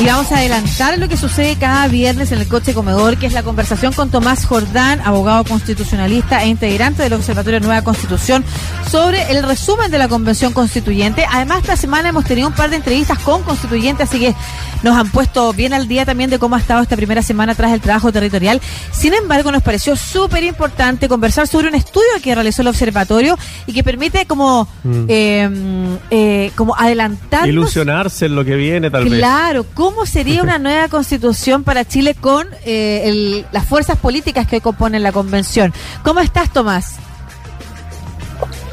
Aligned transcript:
Y 0.00 0.06
vamos 0.06 0.32
a 0.32 0.38
adelantar 0.38 0.98
lo 0.98 1.08
que 1.08 1.16
sucede 1.18 1.56
cada 1.56 1.86
viernes 1.86 2.32
en 2.32 2.40
el 2.40 2.48
coche 2.48 2.72
comedor, 2.72 3.18
que 3.18 3.26
es 3.26 3.34
la 3.34 3.42
conversación 3.42 3.92
con 3.92 4.10
Tomás 4.10 4.46
Jordán, 4.46 4.98
abogado 5.04 5.44
constitucionalista 5.44 6.42
e 6.42 6.48
integrante 6.48 7.02
del 7.02 7.12
Observatorio 7.12 7.60
Nueva 7.60 7.82
Constitución, 7.84 8.42
sobre 8.88 9.30
el 9.30 9.42
resumen 9.42 9.90
de 9.90 9.98
la 9.98 10.08
Convención 10.08 10.54
Constituyente. 10.54 11.26
Además, 11.30 11.58
esta 11.60 11.76
semana 11.76 12.08
hemos 12.08 12.24
tenido 12.24 12.48
un 12.48 12.54
par 12.54 12.70
de 12.70 12.76
entrevistas 12.76 13.18
con 13.18 13.42
constituyentes, 13.42 14.08
así 14.08 14.18
que 14.18 14.34
nos 14.82 14.96
han 14.96 15.10
puesto 15.10 15.52
bien 15.52 15.74
al 15.74 15.86
día 15.86 16.06
también 16.06 16.30
de 16.30 16.38
cómo 16.38 16.56
ha 16.56 16.60
estado 16.60 16.80
esta 16.82 16.96
primera 16.96 17.20
semana 17.22 17.54
tras 17.54 17.70
el 17.72 17.82
trabajo 17.82 18.10
territorial. 18.10 18.58
Sin 18.92 19.12
embargo, 19.12 19.52
nos 19.52 19.62
pareció 19.62 19.96
súper 19.96 20.44
importante 20.44 21.08
conversar 21.08 21.46
sobre 21.46 21.68
un 21.68 21.74
estudio 21.74 22.08
que 22.22 22.34
realizó 22.34 22.62
el 22.62 22.68
observatorio 22.68 23.36
y 23.66 23.74
que 23.74 23.84
permite 23.84 24.24
como, 24.24 24.66
Mm. 24.82 25.04
eh, 25.08 25.98
eh, 26.10 26.52
como 26.56 26.74
adelantar 26.74 27.46
Ilusionarse 27.46 28.26
en 28.26 28.34
lo 28.34 28.46
que 28.46 28.54
viene, 28.56 28.90
tal 28.90 29.04
vez. 29.04 29.18
Claro, 29.18 29.66
¿cómo 29.92 30.06
sería 30.06 30.42
una 30.42 30.58
nueva 30.58 30.86
constitución 30.88 31.64
para 31.64 31.84
Chile 31.84 32.14
con 32.14 32.46
eh, 32.64 33.02
el- 33.06 33.44
las 33.52 33.66
fuerzas 33.66 33.98
políticas 33.98 34.46
que 34.46 34.60
componen 34.60 35.02
la 35.02 35.10
convención? 35.12 35.72
¿Cómo 36.04 36.20
estás, 36.20 36.52
Tomás? 36.52 36.96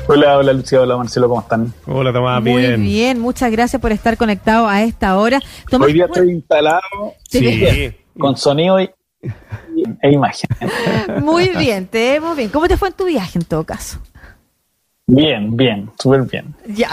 Hola, 0.08 0.38
hola 0.38 0.54
Lucía, 0.54 0.80
hola 0.82 0.96
Marcelo, 0.96 1.28
¿cómo 1.28 1.42
están? 1.42 1.74
Hola, 1.88 2.14
Tomás, 2.14 2.42
Muy 2.42 2.58
bien. 2.62 2.82
bien. 2.84 3.20
muchas 3.20 3.52
gracias 3.52 3.82
por 3.82 3.92
estar 3.92 4.16
conectado 4.16 4.68
a 4.68 4.84
esta 4.84 5.18
hora. 5.18 5.42
Tomás, 5.70 5.88
Hoy 5.88 5.94
día 5.94 6.06
estoy 6.06 6.30
instalado 6.32 6.82
Sí. 7.30 7.92
con 8.18 8.38
sonido 8.38 8.80
y, 8.80 8.90
e 10.02 10.12
imagen. 10.12 10.50
muy 11.24 11.50
bien, 11.50 11.88
te 11.88 12.12
vemos 12.12 12.38
bien. 12.38 12.50
¿Cómo 12.50 12.68
te 12.68 12.78
fue 12.78 12.90
en 12.90 12.94
tu 12.94 13.06
viaje 13.06 13.40
en 13.40 13.46
todo 13.46 13.64
caso? 13.66 14.00
Bien, 15.10 15.56
bien, 15.56 15.90
súper 15.98 16.24
bien. 16.24 16.54
Ya. 16.68 16.90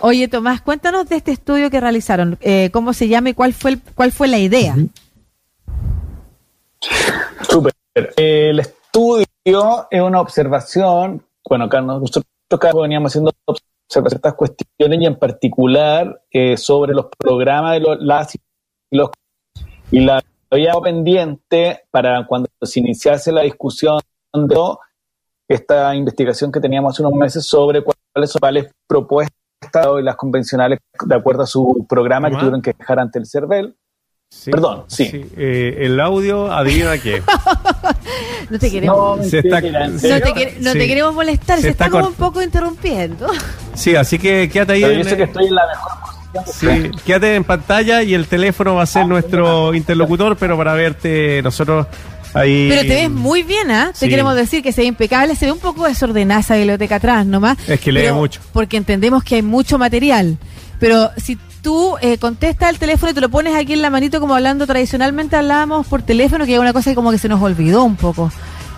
Oye, 0.00 0.28
Tomás, 0.28 0.60
cuéntanos 0.60 1.08
de 1.08 1.16
este 1.16 1.32
estudio 1.32 1.68
que 1.68 1.80
realizaron. 1.80 2.38
Eh, 2.40 2.70
¿Cómo 2.72 2.92
se 2.92 3.08
llama 3.08 3.30
y 3.30 3.34
cuál 3.34 3.52
fue, 3.52 3.72
el- 3.72 3.80
cuál 3.94 4.12
fue 4.12 4.28
la 4.28 4.38
idea? 4.38 4.76
Súper. 7.48 7.72
El 8.16 8.60
estudio 8.60 9.26
es 9.90 10.00
una 10.00 10.20
observación, 10.20 11.24
bueno, 11.48 11.64
acá 11.64 11.80
nosotros 11.80 12.24
acá 12.50 12.70
veníamos 12.72 13.10
haciendo 13.10 13.32
observaciones 13.46 14.10
de 14.12 14.16
estas 14.16 14.34
cuestiones 14.34 15.00
y 15.00 15.06
en 15.06 15.16
particular 15.18 16.22
eh, 16.30 16.56
sobre 16.56 16.92
los 16.94 17.06
programas 17.18 17.72
de 17.74 17.80
los, 17.80 17.98
las 18.00 18.34
y 18.34 18.38
los 18.96 19.10
y 19.90 20.00
la 20.00 20.22
había 20.50 20.74
pendiente 20.74 21.84
para 21.90 22.24
cuando 22.26 22.48
se 22.62 22.80
iniciase 22.80 23.32
la 23.32 23.42
discusión 23.42 23.98
de 24.32 24.54
esta 25.48 25.94
investigación 25.94 26.50
que 26.50 26.60
teníamos 26.60 26.94
hace 26.94 27.02
unos 27.02 27.14
meses 27.18 27.44
sobre 27.46 27.82
cuáles 27.82 28.30
son 28.30 28.40
las 28.54 28.66
propuestas 28.88 29.32
y 29.98 30.02
las 30.02 30.16
convencionales 30.16 30.78
de 31.04 31.14
acuerdo 31.14 31.42
a 31.42 31.46
su 31.46 31.86
programa 31.88 32.30
que 32.30 32.36
tuvieron 32.36 32.62
que 32.62 32.74
dejar 32.78 32.98
ante 32.98 33.18
el 33.18 33.26
CERVEL. 33.26 33.74
Sí. 34.28 34.50
Perdón, 34.50 34.84
sí. 34.88 35.24
Eh, 35.36 35.76
el 35.82 36.00
audio, 36.00 36.52
adivina 36.52 36.98
qué. 36.98 37.22
No 38.50 38.58
te 38.60 38.70
queremos, 38.70 39.18
No, 39.18 39.24
Se 39.24 39.38
está- 39.40 39.58
¿en 39.58 39.72
no 39.94 39.98
te, 40.00 40.32
quere- 40.32 40.56
no 40.60 40.72
Sí. 40.72 40.78
te 40.78 40.86
queremos 40.86 41.14
molestar, 41.14 41.56
Se 41.56 41.62
se, 41.62 41.68
está, 41.70 41.86
está 41.86 41.96
como 41.98 42.08
un 42.10 42.14
poco 42.14 42.40
interrumpiendo. 42.42 43.26
Sí, 43.74 43.96
así 43.96 44.18
que 44.20 44.48
quédate 44.48 44.74
ahí. 44.74 44.82
Pero 44.82 44.92
en- 44.94 45.02
yo 45.02 45.08
sé 45.10 45.16
que 45.16 45.22
estoy 45.24 45.46
en 45.46 45.54
la 45.56 45.66
mejor 45.66 45.92
posición. 46.42 46.84
Sí, 46.92 46.98
quédate 47.04 47.34
en 47.34 47.42
pantalla 47.44 48.02
y 48.04 48.14
el 48.14 48.26
teléfono 48.28 48.76
va 48.76 48.82
a 48.82 48.86
ser 48.86 49.06
nuestro 49.08 49.74
interlocutor, 49.74 50.36
pero 50.36 50.56
para 50.56 50.74
verte 50.74 51.40
nosotros 51.42 51.86
ahí. 52.36 52.66
Pero 52.68 52.82
te 52.82 52.88
ves 52.88 53.10
muy 53.10 53.42
bien, 53.42 53.70
¿ah? 53.70 53.90
Te 53.92 54.06
Sí. 54.06 54.08
queremos 54.08 54.34
decir 54.34 54.62
que 54.62 54.72
se 54.72 54.82
ve 54.82 54.86
impecable, 54.86 55.34
se 55.36 55.46
ve 55.46 55.52
un 55.52 55.58
poco 55.58 55.86
desordenada 55.86 56.40
esa 56.40 56.56
biblioteca 56.56 56.96
atrás 56.96 57.26
nomás. 57.26 57.56
Es 57.68 57.80
que 57.80 57.92
lee 57.92 58.12
mucho. 58.12 58.40
Porque 58.52 58.76
entendemos 58.76 59.24
que 59.24 59.36
hay 59.36 59.42
mucho 59.42 59.78
material. 59.78 60.38
Pero 60.78 61.10
si 61.16 61.38
tú 61.62 61.96
eh, 62.00 62.18
contestas 62.18 62.70
el 62.70 62.78
teléfono 62.78 63.10
y 63.10 63.14
te 63.14 63.20
lo 63.20 63.28
pones 63.28 63.54
aquí 63.56 63.72
en 63.72 63.82
la 63.82 63.90
manito 63.90 64.20
como 64.20 64.34
hablando 64.34 64.66
tradicionalmente 64.66 65.34
hablábamos 65.36 65.86
por 65.86 66.02
teléfono, 66.02 66.44
que 66.46 66.54
es 66.54 66.60
una 66.60 66.72
cosa 66.72 66.90
que 66.90 66.94
como 66.94 67.10
que 67.10 67.18
se 67.18 67.28
nos 67.28 67.42
olvidó 67.42 67.82
un 67.84 67.96
poco. 67.96 68.30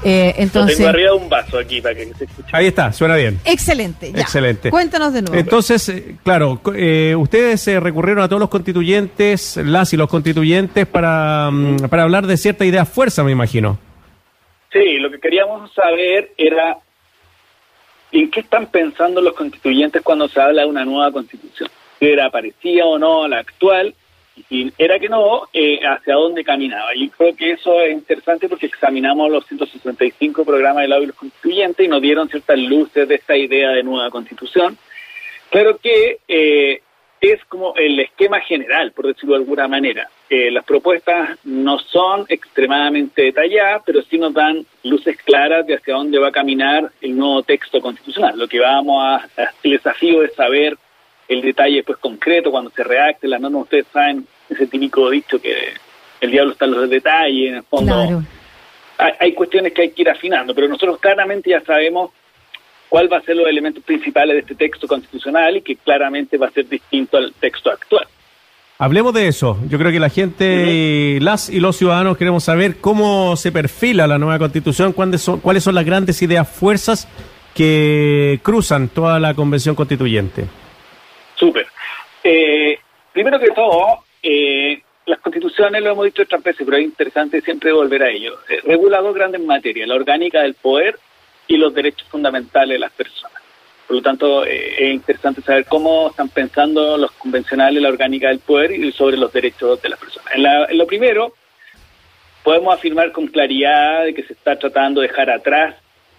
Eh, 0.04 0.34
Lo 0.36 0.42
entonces, 0.44 0.76
tengo 0.76 0.90
arriba 0.90 1.10
de 1.10 1.16
un 1.16 1.28
vaso 1.28 1.58
aquí 1.58 1.80
para 1.80 1.94
que 1.94 2.06
se 2.14 2.24
escuche. 2.24 2.48
Ahí 2.52 2.66
está, 2.66 2.92
suena 2.92 3.16
bien. 3.16 3.40
excelente. 3.44 4.12
ya. 4.12 4.20
Excelente. 4.20 4.70
Cuéntanos 4.70 5.12
de 5.12 5.22
nuevo. 5.22 5.36
Entonces, 5.36 5.88
eh, 5.88 6.16
claro, 6.22 6.60
eh, 6.74 7.14
ustedes 7.16 7.66
eh, 7.68 7.80
recurrieron 7.80 8.22
a 8.22 8.28
todos 8.28 8.40
los 8.40 8.48
constituyentes, 8.48 9.56
las 9.56 9.92
y 9.92 9.96
los 9.96 10.08
constituyentes, 10.08 10.86
para, 10.86 11.50
mm, 11.50 11.88
para 11.88 12.04
hablar 12.04 12.26
de 12.26 12.36
cierta 12.36 12.64
idea 12.64 12.84
fuerza, 12.84 13.24
me 13.24 13.32
imagino. 13.32 13.78
Sí, 14.72 14.98
lo 14.98 15.10
que 15.10 15.18
queríamos 15.18 15.72
saber 15.72 16.32
era 16.36 16.78
en 18.12 18.30
qué 18.30 18.40
están 18.40 18.66
pensando 18.66 19.20
los 19.20 19.34
constituyentes 19.34 20.02
cuando 20.02 20.28
se 20.28 20.40
habla 20.40 20.62
de 20.62 20.68
una 20.68 20.84
nueva 20.84 21.10
constitución. 21.10 21.68
Si 21.98 22.06
era 22.06 22.30
parecida 22.30 22.84
o 22.84 22.98
no 22.98 23.24
a 23.24 23.28
la 23.28 23.38
actual, 23.40 23.94
y 24.50 24.72
era 24.78 24.98
que 24.98 25.08
no, 25.08 25.42
eh, 25.52 25.80
hacia 25.86 26.14
dónde 26.14 26.42
caminaba. 26.44 26.94
Y 26.94 27.08
creo 27.10 27.36
que 27.36 27.52
eso 27.52 27.80
es 27.82 27.92
interesante 27.92 28.48
porque 28.48 28.66
examinamos 28.66 29.30
los 29.30 29.46
165 29.46 30.44
programas 30.44 30.82
de 30.82 30.88
la 30.88 30.98
los 30.98 31.14
constituyentes 31.14 31.84
y 31.84 31.88
nos 31.88 32.00
dieron 32.00 32.28
ciertas 32.28 32.58
luces 32.58 33.06
de 33.06 33.16
esta 33.16 33.36
idea 33.36 33.70
de 33.70 33.82
nueva 33.82 34.10
constitución. 34.10 34.78
Claro 35.50 35.78
que 35.78 36.18
eh, 36.28 36.80
es 37.20 37.44
como 37.46 37.74
el 37.76 37.98
esquema 38.00 38.40
general, 38.40 38.92
por 38.92 39.06
decirlo 39.08 39.34
de 39.34 39.40
alguna 39.42 39.68
manera. 39.68 40.08
Eh, 40.30 40.50
las 40.50 40.64
propuestas 40.64 41.38
no 41.44 41.78
son 41.78 42.24
extremadamente 42.28 43.22
detalladas, 43.22 43.82
pero 43.84 44.02
sí 44.02 44.18
nos 44.18 44.32
dan 44.34 44.64
luces 44.84 45.16
claras 45.24 45.66
de 45.66 45.74
hacia 45.74 45.94
dónde 45.94 46.18
va 46.18 46.28
a 46.28 46.32
caminar 46.32 46.90
el 47.00 47.16
nuevo 47.16 47.42
texto 47.42 47.80
constitucional. 47.80 48.38
Lo 48.38 48.46
que 48.48 48.60
vamos 48.60 49.02
a, 49.04 49.16
a- 49.16 49.52
el 49.62 49.70
desafío 49.72 50.22
es 50.22 50.34
saber 50.34 50.76
el 51.28 51.42
detalle 51.42 51.82
pues 51.82 51.98
concreto 51.98 52.50
cuando 52.50 52.70
se 52.70 52.84
redacte 52.84 53.28
la 53.28 53.38
norma. 53.38 53.58
Ustedes 53.60 53.86
saben 53.92 54.26
ese 54.48 54.66
típico 54.66 55.10
dicho 55.10 55.40
que 55.40 55.74
el 56.20 56.30
diablo 56.30 56.52
está 56.52 56.64
en 56.64 56.70
los 56.72 56.90
detalles, 56.90 57.48
en 57.50 57.56
el 57.56 57.62
fondo 57.62 57.92
Claro. 57.92 58.22
hay, 58.98 59.12
hay 59.20 59.32
cuestiones 59.32 59.72
que 59.72 59.82
hay 59.82 59.90
que 59.90 60.02
ir 60.02 60.10
afinando, 60.10 60.54
pero 60.54 60.68
nosotros 60.68 60.98
claramente 60.98 61.50
ya 61.50 61.60
sabemos 61.60 62.10
cuál 62.88 63.12
va 63.12 63.18
a 63.18 63.22
ser 63.22 63.36
los 63.36 63.46
elementos 63.46 63.82
principales 63.84 64.34
de 64.34 64.40
este 64.40 64.54
texto 64.54 64.86
constitucional 64.88 65.56
y 65.56 65.62
que 65.62 65.76
claramente 65.76 66.38
va 66.38 66.46
a 66.46 66.50
ser 66.50 66.68
distinto 66.68 67.16
al 67.16 67.32
texto 67.34 67.70
actual. 67.70 68.06
Hablemos 68.80 69.12
de 69.12 69.26
eso. 69.26 69.58
Yo 69.68 69.76
creo 69.76 69.90
que 69.90 69.98
la 69.98 70.08
gente, 70.08 70.44
y 71.16 71.20
las 71.20 71.50
y 71.50 71.58
los 71.58 71.76
ciudadanos 71.76 72.16
queremos 72.16 72.44
saber 72.44 72.76
cómo 72.76 73.34
se 73.36 73.50
perfila 73.50 74.06
la 74.06 74.18
nueva 74.18 74.38
constitución, 74.38 74.92
cuáles 74.92 75.20
son, 75.20 75.40
cuáles 75.40 75.64
son 75.64 75.74
las 75.74 75.84
grandes 75.84 76.22
ideas 76.22 76.48
fuerzas 76.48 77.08
que 77.54 78.38
cruzan 78.44 78.88
toda 78.88 79.18
la 79.18 79.34
convención 79.34 79.74
constituyente. 79.74 80.44
Súper. 81.34 81.66
Eh, 82.22 82.78
primero 83.12 83.40
que 83.40 83.48
todo, 83.48 84.04
eh, 84.22 84.82
las 85.06 85.18
constituciones, 85.20 85.82
lo 85.82 85.90
hemos 85.92 86.04
dicho 86.04 86.22
otras 86.22 86.42
veces, 86.42 86.64
pero 86.64 86.76
es 86.76 86.84
interesante 86.84 87.40
siempre 87.40 87.72
volver 87.72 88.02
a 88.02 88.10
ello. 88.10 88.38
Eh, 88.48 88.60
regula 88.64 89.00
dos 89.00 89.14
grandes 89.14 89.40
materias, 89.40 89.88
la 89.88 89.94
orgánica 89.94 90.42
del 90.42 90.54
poder 90.54 90.98
y 91.46 91.56
los 91.56 91.72
derechos 91.74 92.06
fundamentales 92.08 92.74
de 92.76 92.78
las 92.78 92.92
personas. 92.92 93.40
Por 93.86 93.96
lo 93.96 94.02
tanto, 94.02 94.44
eh, 94.44 94.74
es 94.78 94.94
interesante 94.94 95.40
saber 95.40 95.64
cómo 95.64 96.10
están 96.10 96.28
pensando 96.28 96.98
los 96.98 97.10
convencionales 97.12 97.80
la 97.82 97.88
orgánica 97.88 98.28
del 98.28 98.40
poder 98.40 98.72
y 98.72 98.92
sobre 98.92 99.16
los 99.16 99.32
derechos 99.32 99.80
de 99.80 99.88
las 99.88 99.98
personas. 99.98 100.34
En, 100.34 100.42
la- 100.42 100.66
en 100.66 100.76
lo 100.76 100.86
primero, 100.86 101.32
podemos 102.44 102.74
afirmar 102.74 103.12
con 103.12 103.26
claridad 103.28 104.04
de 104.04 104.12
que 104.14 104.22
se 104.24 104.34
está 104.34 104.58
tratando 104.58 105.00
de 105.00 105.08
dejar 105.08 105.30
atrás 105.30 105.74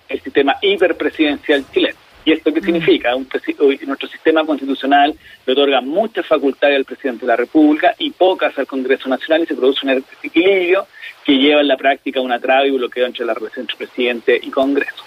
el 0.07 0.19
sistema 0.21 0.55
hiperpresidencial 0.61 1.63
chileno. 1.71 1.97
¿Y 2.29 2.33
esto 2.33 2.53
qué 2.53 2.61
significa? 2.61 3.15
Un 3.15 3.27
presi- 3.27 3.55
hoy 3.57 3.79
nuestro 3.87 4.07
sistema 4.07 4.45
constitucional 4.45 5.15
le 5.47 5.53
otorga 5.53 5.81
muchas 5.81 6.27
facultades 6.27 6.75
al 6.75 6.85
presidente 6.85 7.21
de 7.21 7.27
la 7.27 7.35
República 7.35 7.95
y 7.97 8.11
pocas 8.11 8.55
al 8.59 8.67
Congreso 8.67 9.09
Nacional 9.09 9.41
y 9.41 9.45
se 9.47 9.55
produce 9.55 9.83
un 9.87 9.95
desequilibrio 9.95 10.85
que 11.25 11.39
lleva 11.39 11.61
en 11.61 11.67
la 11.67 11.75
práctica 11.75 12.19
a 12.19 12.21
una 12.21 12.39
traba 12.39 12.67
y 12.67 12.69
bloqueo 12.69 13.07
entre 13.07 13.25
la 13.25 13.33
relación 13.33 13.63
entre 13.63 13.77
presidente 13.77 14.39
y 14.39 14.51
Congreso. 14.51 15.03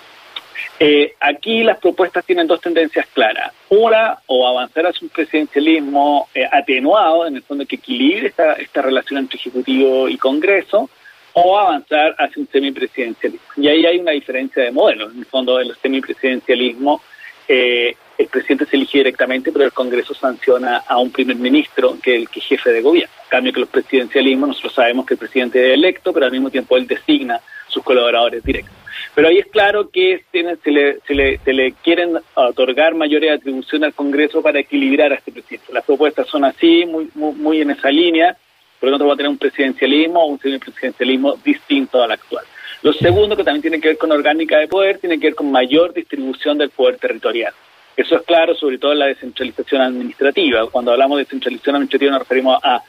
Eh, 0.81 1.15
aquí 1.21 1.63
las 1.63 1.79
propuestas 1.79 2.25
tienen 2.25 2.49
dos 2.49 2.61
tendencias 2.61 3.07
claras. 3.15 3.53
Una, 3.69 4.19
o 4.27 4.49
avanzar 4.49 4.89
hacia 4.89 5.05
un 5.07 5.11
presidencialismo 5.11 6.29
eh, 6.35 6.45
atenuado, 6.51 7.25
en 7.25 7.37
el 7.37 7.43
fondo 7.43 7.65
que 7.65 7.77
equilibre 7.77 8.27
esta, 8.27 8.55
esta 8.55 8.83
relación 8.83 9.21
entre 9.21 9.39
Ejecutivo 9.39 10.09
y 10.09 10.17
Congreso, 10.19 10.91
o 11.35 11.57
avanzar 11.57 12.17
hacia 12.19 12.43
un 12.43 12.49
semipresidencialismo. 12.49 13.47
Y 13.57 13.69
ahí 13.69 13.87
hay 13.87 13.99
una 14.01 14.11
diferencia 14.11 14.65
de 14.65 14.73
modelos. 14.73 15.13
En 15.13 15.21
el 15.21 15.25
fondo, 15.27 15.61
el 15.61 15.73
semipresidencialismo, 15.77 17.01
eh, 17.49 17.97
el 18.19 18.27
presidente 18.29 18.67
se 18.67 18.77
elige 18.77 18.99
directamente, 18.99 19.51
pero 19.53 19.65
el 19.65 19.73
Congreso 19.73 20.15
sanciona 20.15 20.79
a 20.87 20.99
un 20.99 21.11
primer 21.11 21.37
ministro, 21.37 21.97
que 22.03 22.15
es 22.15 22.21
el 22.23 22.29
que 22.29 22.41
es 22.41 22.47
jefe 22.47 22.71
de 22.71 22.83
gobierno. 22.83 23.13
En 23.25 23.29
cambio 23.31 23.53
que 23.53 23.61
los 23.61 23.69
presidencialismos, 23.69 24.49
nosotros 24.51 24.75
sabemos 24.75 25.07
que 25.07 25.15
el 25.15 25.19
presidente 25.19 25.69
es 25.69 25.75
electo, 25.75 26.13
pero 26.13 26.27
al 26.27 26.33
mismo 26.33 26.51
tiempo 26.51 26.77
él 26.77 26.87
designa 26.87 27.41
sus 27.69 27.83
colaboradores 27.83 28.45
directos. 28.45 28.75
Pero 29.15 29.29
ahí 29.29 29.39
es 29.39 29.47
claro 29.47 29.89
que 29.91 30.25
tiene- 30.31 30.57
se, 30.57 30.71
le, 30.71 30.99
se, 31.07 31.15
le, 31.15 31.39
se 31.39 31.53
le 31.53 31.73
quieren 31.83 32.19
otorgar 32.35 32.95
mayores 32.95 33.33
atribuciones 33.33 33.87
al 33.89 33.95
Congreso 33.95 34.41
para 34.43 34.61
equilibrar 34.61 35.13
a 35.13 35.17
este 35.17 35.33
presidente. 35.33 35.73
Las 35.73 35.85
propuestas 35.85 36.29
son 36.29 36.45
así, 36.45 36.85
muy, 36.87 37.09
muy, 37.15 37.35
muy 37.35 37.61
en 37.61 37.71
esa 37.71 37.91
línea, 37.91 38.37
por 38.79 38.89
lo 38.91 38.95
tanto 38.97 39.07
va 39.09 39.15
a 39.15 39.17
tener 39.17 39.31
un 39.31 39.39
presidencialismo 39.39 40.21
o 40.23 40.27
un 40.27 40.39
semipresidencialismo 40.39 41.37
distinto 41.45 42.03
al 42.03 42.13
actual. 42.13 42.45
Lo 42.83 42.93
segundo, 42.93 43.37
que 43.37 43.45
también 43.45 43.63
tiene 43.63 43.81
que 43.81 43.89
ver 43.89 43.99
con 43.99 44.11
orgánica 44.11 44.59
de 44.59 44.67
poder, 44.67 44.99
tiene 44.99 45.19
que 45.19 45.29
ver 45.29 45.35
con 45.37 45.53
mayor 45.53 45.95
distribución 45.95 46.59
del 46.59 46.71
poder 46.71 46.99
territorial. 46.99 47.53
Eso 47.97 48.17
es 48.17 48.23
claro, 48.23 48.55
sobre 48.57 48.79
todo 48.79 48.93
en 48.93 48.99
la 48.99 49.07
descentralización 49.07 49.83
administrativa. 49.83 50.67
Cuando 50.69 50.93
hablamos 50.93 51.19
de 51.19 51.25
descentralización 51.25 51.77
administrativa 51.77 52.13
nos 52.13 52.21
referimos 52.23 52.59
a 52.63 52.83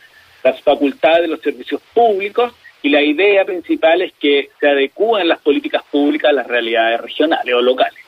las 0.44 0.62
facultades 0.62 1.22
de 1.22 1.28
los 1.28 1.42
servicios 1.42 1.82
públicos 1.94 2.54
y 2.82 2.90
la 2.90 3.02
idea 3.02 3.46
principal 3.46 4.02
es 4.02 4.14
que 4.14 4.50
se 4.60 4.68
adecúen 4.68 5.28
las 5.28 5.40
políticas 5.40 5.84
públicas 5.92 6.30
a 6.30 6.34
las 6.34 6.48
realidades 6.48 7.00
regionales 7.00 7.54
o 7.54 7.62
locales. 7.62 8.04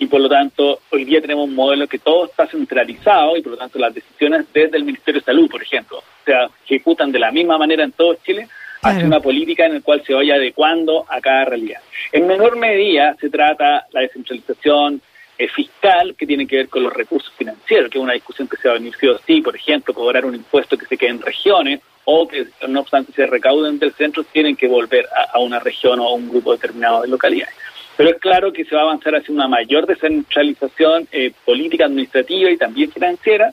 Y 0.00 0.06
por 0.06 0.20
lo 0.20 0.28
tanto, 0.28 0.80
hoy 0.90 1.04
día 1.04 1.20
tenemos 1.20 1.48
un 1.48 1.54
modelo 1.54 1.86
que 1.86 1.98
todo 1.98 2.26
está 2.26 2.46
centralizado 2.46 3.36
y 3.36 3.42
por 3.42 3.52
lo 3.52 3.58
tanto 3.58 3.78
las 3.78 3.94
decisiones 3.94 4.46
desde 4.52 4.76
el 4.76 4.84
Ministerio 4.84 5.20
de 5.20 5.24
Salud, 5.24 5.50
por 5.50 5.62
ejemplo, 5.62 6.02
se 6.24 6.34
ejecutan 6.64 7.10
de 7.10 7.18
la 7.18 7.30
misma 7.30 7.58
manera 7.58 7.84
en 7.84 7.92
todo 7.92 8.14
Chile, 8.24 8.48
hacia 8.82 9.04
una 9.04 9.20
política 9.20 9.66
en 9.66 9.74
la 9.74 9.80
cual 9.80 10.02
se 10.06 10.14
vaya 10.14 10.34
adecuando 10.34 11.04
a 11.08 11.20
cada 11.20 11.44
realidad. 11.44 11.80
En 12.12 12.26
menor 12.26 12.56
medida 12.56 13.16
se 13.20 13.30
trata 13.30 13.86
la 13.92 14.00
descentralización 14.02 15.00
eh, 15.36 15.48
fiscal 15.48 16.14
que 16.16 16.26
tiene 16.26 16.46
que 16.46 16.56
ver 16.56 16.68
con 16.68 16.82
los 16.82 16.92
recursos 16.92 17.32
financieros, 17.36 17.90
que 17.90 17.98
es 17.98 18.02
una 18.02 18.14
discusión 18.14 18.48
que 18.48 18.56
se 18.56 18.68
va 18.68 18.74
a 18.74 18.78
venir 18.78 18.94
sí 19.24 19.40
o 19.40 19.42
por 19.44 19.54
ejemplo, 19.54 19.94
cobrar 19.94 20.24
un 20.24 20.34
impuesto 20.34 20.76
que 20.76 20.86
se 20.86 20.96
quede 20.96 21.10
en 21.10 21.22
regiones 21.22 21.80
o 22.04 22.26
que 22.26 22.46
no 22.66 22.80
obstante 22.80 23.12
se 23.12 23.26
recauden 23.26 23.78
del 23.78 23.92
centro, 23.92 24.24
tienen 24.24 24.56
que 24.56 24.66
volver 24.66 25.06
a, 25.32 25.38
una 25.38 25.60
región 25.60 26.00
o 26.00 26.08
a 26.08 26.14
un 26.14 26.28
grupo 26.28 26.52
determinado 26.52 27.02
de 27.02 27.08
localidades. 27.08 27.54
Pero 27.96 28.10
es 28.10 28.16
claro 28.16 28.52
que 28.52 28.64
se 28.64 28.74
va 28.74 28.80
a 28.80 28.84
avanzar 28.84 29.14
hacia 29.14 29.34
una 29.34 29.46
mayor 29.46 29.86
descentralización 29.86 31.06
eh, 31.12 31.32
política, 31.44 31.84
administrativa 31.84 32.50
y 32.50 32.56
también 32.56 32.90
financiera, 32.90 33.52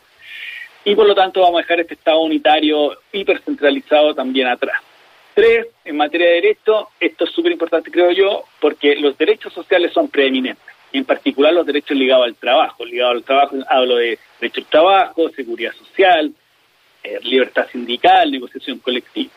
y 0.85 0.95
por 0.95 1.05
lo 1.05 1.13
tanto 1.13 1.41
vamos 1.41 1.59
a 1.59 1.61
dejar 1.63 1.81
este 1.81 1.95
Estado 1.95 2.19
unitario 2.19 2.97
hipercentralizado 3.11 4.15
también 4.15 4.47
atrás. 4.47 4.81
Tres, 5.35 5.67
en 5.83 5.97
materia 5.97 6.27
de 6.27 6.35
derecho, 6.35 6.87
esto 6.97 7.25
es 7.25 7.31
súper 7.31 7.51
importante 7.51 7.91
creo 7.91 8.09
yo, 8.11 8.45
porque 8.61 8.95
los 8.95 9.17
derechos 9.17 9.51
sociales 9.51 9.91
son 9.91 10.07
preeminentes, 10.07 10.63
en 10.93 11.03
particular 11.03 11.53
los 11.53 11.65
derechos 11.65 11.97
ligados 11.97 12.25
al 12.25 12.35
trabajo. 12.35 12.85
Ligados 12.85 13.17
al 13.17 13.23
trabajo 13.23 13.57
hablo 13.67 13.97
de 13.97 14.17
derecho 14.39 14.61
al 14.61 14.67
trabajo, 14.67 15.29
seguridad 15.31 15.73
social, 15.73 16.31
eh, 17.03 17.19
libertad 17.23 17.67
sindical, 17.69 18.31
negociación 18.31 18.79
colectiva. 18.79 19.29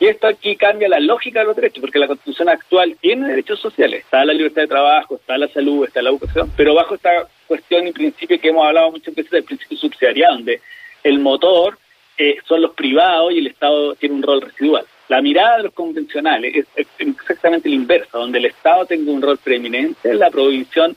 Y 0.00 0.06
esto 0.06 0.28
aquí 0.28 0.56
cambia 0.56 0.88
la 0.88 0.98
lógica 0.98 1.40
de 1.40 1.46
los 1.46 1.56
derechos, 1.56 1.82
porque 1.82 1.98
la 1.98 2.06
constitución 2.06 2.48
actual 2.48 2.96
tiene 2.98 3.28
derechos 3.28 3.60
sociales. 3.60 4.00
Está 4.00 4.24
la 4.24 4.32
libertad 4.32 4.62
de 4.62 4.68
trabajo, 4.68 5.16
está 5.16 5.36
la 5.36 5.48
salud, 5.48 5.84
está 5.84 6.00
la 6.00 6.08
educación, 6.08 6.50
pero 6.56 6.74
bajo 6.74 6.94
esta 6.94 7.28
cuestión 7.46 7.86
y 7.86 7.92
principio 7.92 8.40
que 8.40 8.48
hemos 8.48 8.66
hablado 8.66 8.92
muchas 8.92 9.14
veces 9.14 9.30
del 9.30 9.44
principio 9.44 9.76
subsidiariado, 9.76 10.36
donde 10.36 10.62
el 11.02 11.18
motor 11.18 11.78
eh, 12.16 12.38
son 12.48 12.62
los 12.62 12.72
privados 12.72 13.30
y 13.32 13.40
el 13.40 13.48
Estado 13.48 13.94
tiene 13.96 14.14
un 14.14 14.22
rol 14.22 14.40
residual. 14.40 14.86
La 15.08 15.20
mirada 15.20 15.58
de 15.58 15.64
los 15.64 15.74
convencionales 15.74 16.66
es, 16.74 16.86
exactamente 16.98 17.68
la 17.68 17.74
inversa, 17.74 18.18
donde 18.18 18.38
el 18.38 18.46
Estado 18.46 18.86
tenga 18.86 19.12
un 19.12 19.20
rol 19.20 19.38
preeminente 19.38 20.10
en 20.10 20.18
la 20.18 20.30
provisión 20.30 20.96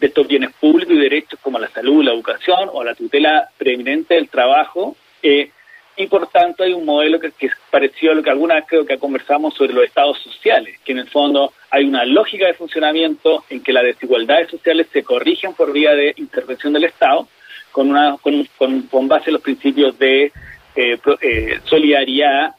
de 0.00 0.06
estos 0.08 0.26
bienes 0.26 0.52
públicos 0.54 0.94
y 0.94 0.98
derechos 0.98 1.38
como 1.40 1.58
la 1.58 1.68
salud, 1.68 2.04
la 2.04 2.12
educación 2.12 2.68
o 2.72 2.82
la 2.82 2.94
tutela 2.94 3.48
preeminente 3.56 4.14
del 4.14 4.28
trabajo 4.28 4.96
eh, 5.22 5.50
y 5.96 6.06
por 6.08 6.26
tanto 6.26 6.64
hay 6.64 6.72
un 6.72 6.84
modelo 6.84 7.20
que, 7.20 7.30
que 7.30 7.46
es 7.46 7.52
parecido 7.70 8.10
a 8.10 8.14
lo 8.16 8.22
que 8.22 8.30
alguna 8.30 8.56
vez 8.56 8.64
creo 8.66 8.84
que 8.84 8.98
conversamos 8.98 9.54
sobre 9.54 9.72
los 9.72 9.84
estados 9.84 10.18
sociales, 10.18 10.80
que 10.84 10.90
en 10.90 10.98
el 10.98 11.08
fondo 11.08 11.52
hay 11.70 11.84
una 11.84 12.04
lógica 12.04 12.46
de 12.46 12.54
funcionamiento 12.54 13.44
en 13.48 13.62
que 13.62 13.72
las 13.72 13.84
desigualdades 13.84 14.50
sociales 14.50 14.88
se 14.92 15.04
corrigen 15.04 15.54
por 15.54 15.72
vía 15.72 15.94
de 15.94 16.12
intervención 16.16 16.72
del 16.72 16.84
Estado 16.84 17.28
con, 17.70 17.90
una, 17.90 18.16
con, 18.18 18.44
con, 18.90 19.08
base 19.08 19.30
en 19.30 19.34
los 19.34 19.42
principios 19.42 19.96
de 19.98 20.32
eh, 20.74 20.98
eh, 21.20 21.60
solidaridad 21.64 22.54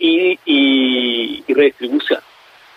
y, 0.00 0.38
y, 0.44 1.44
y, 1.46 1.54
redistribución. 1.54 2.20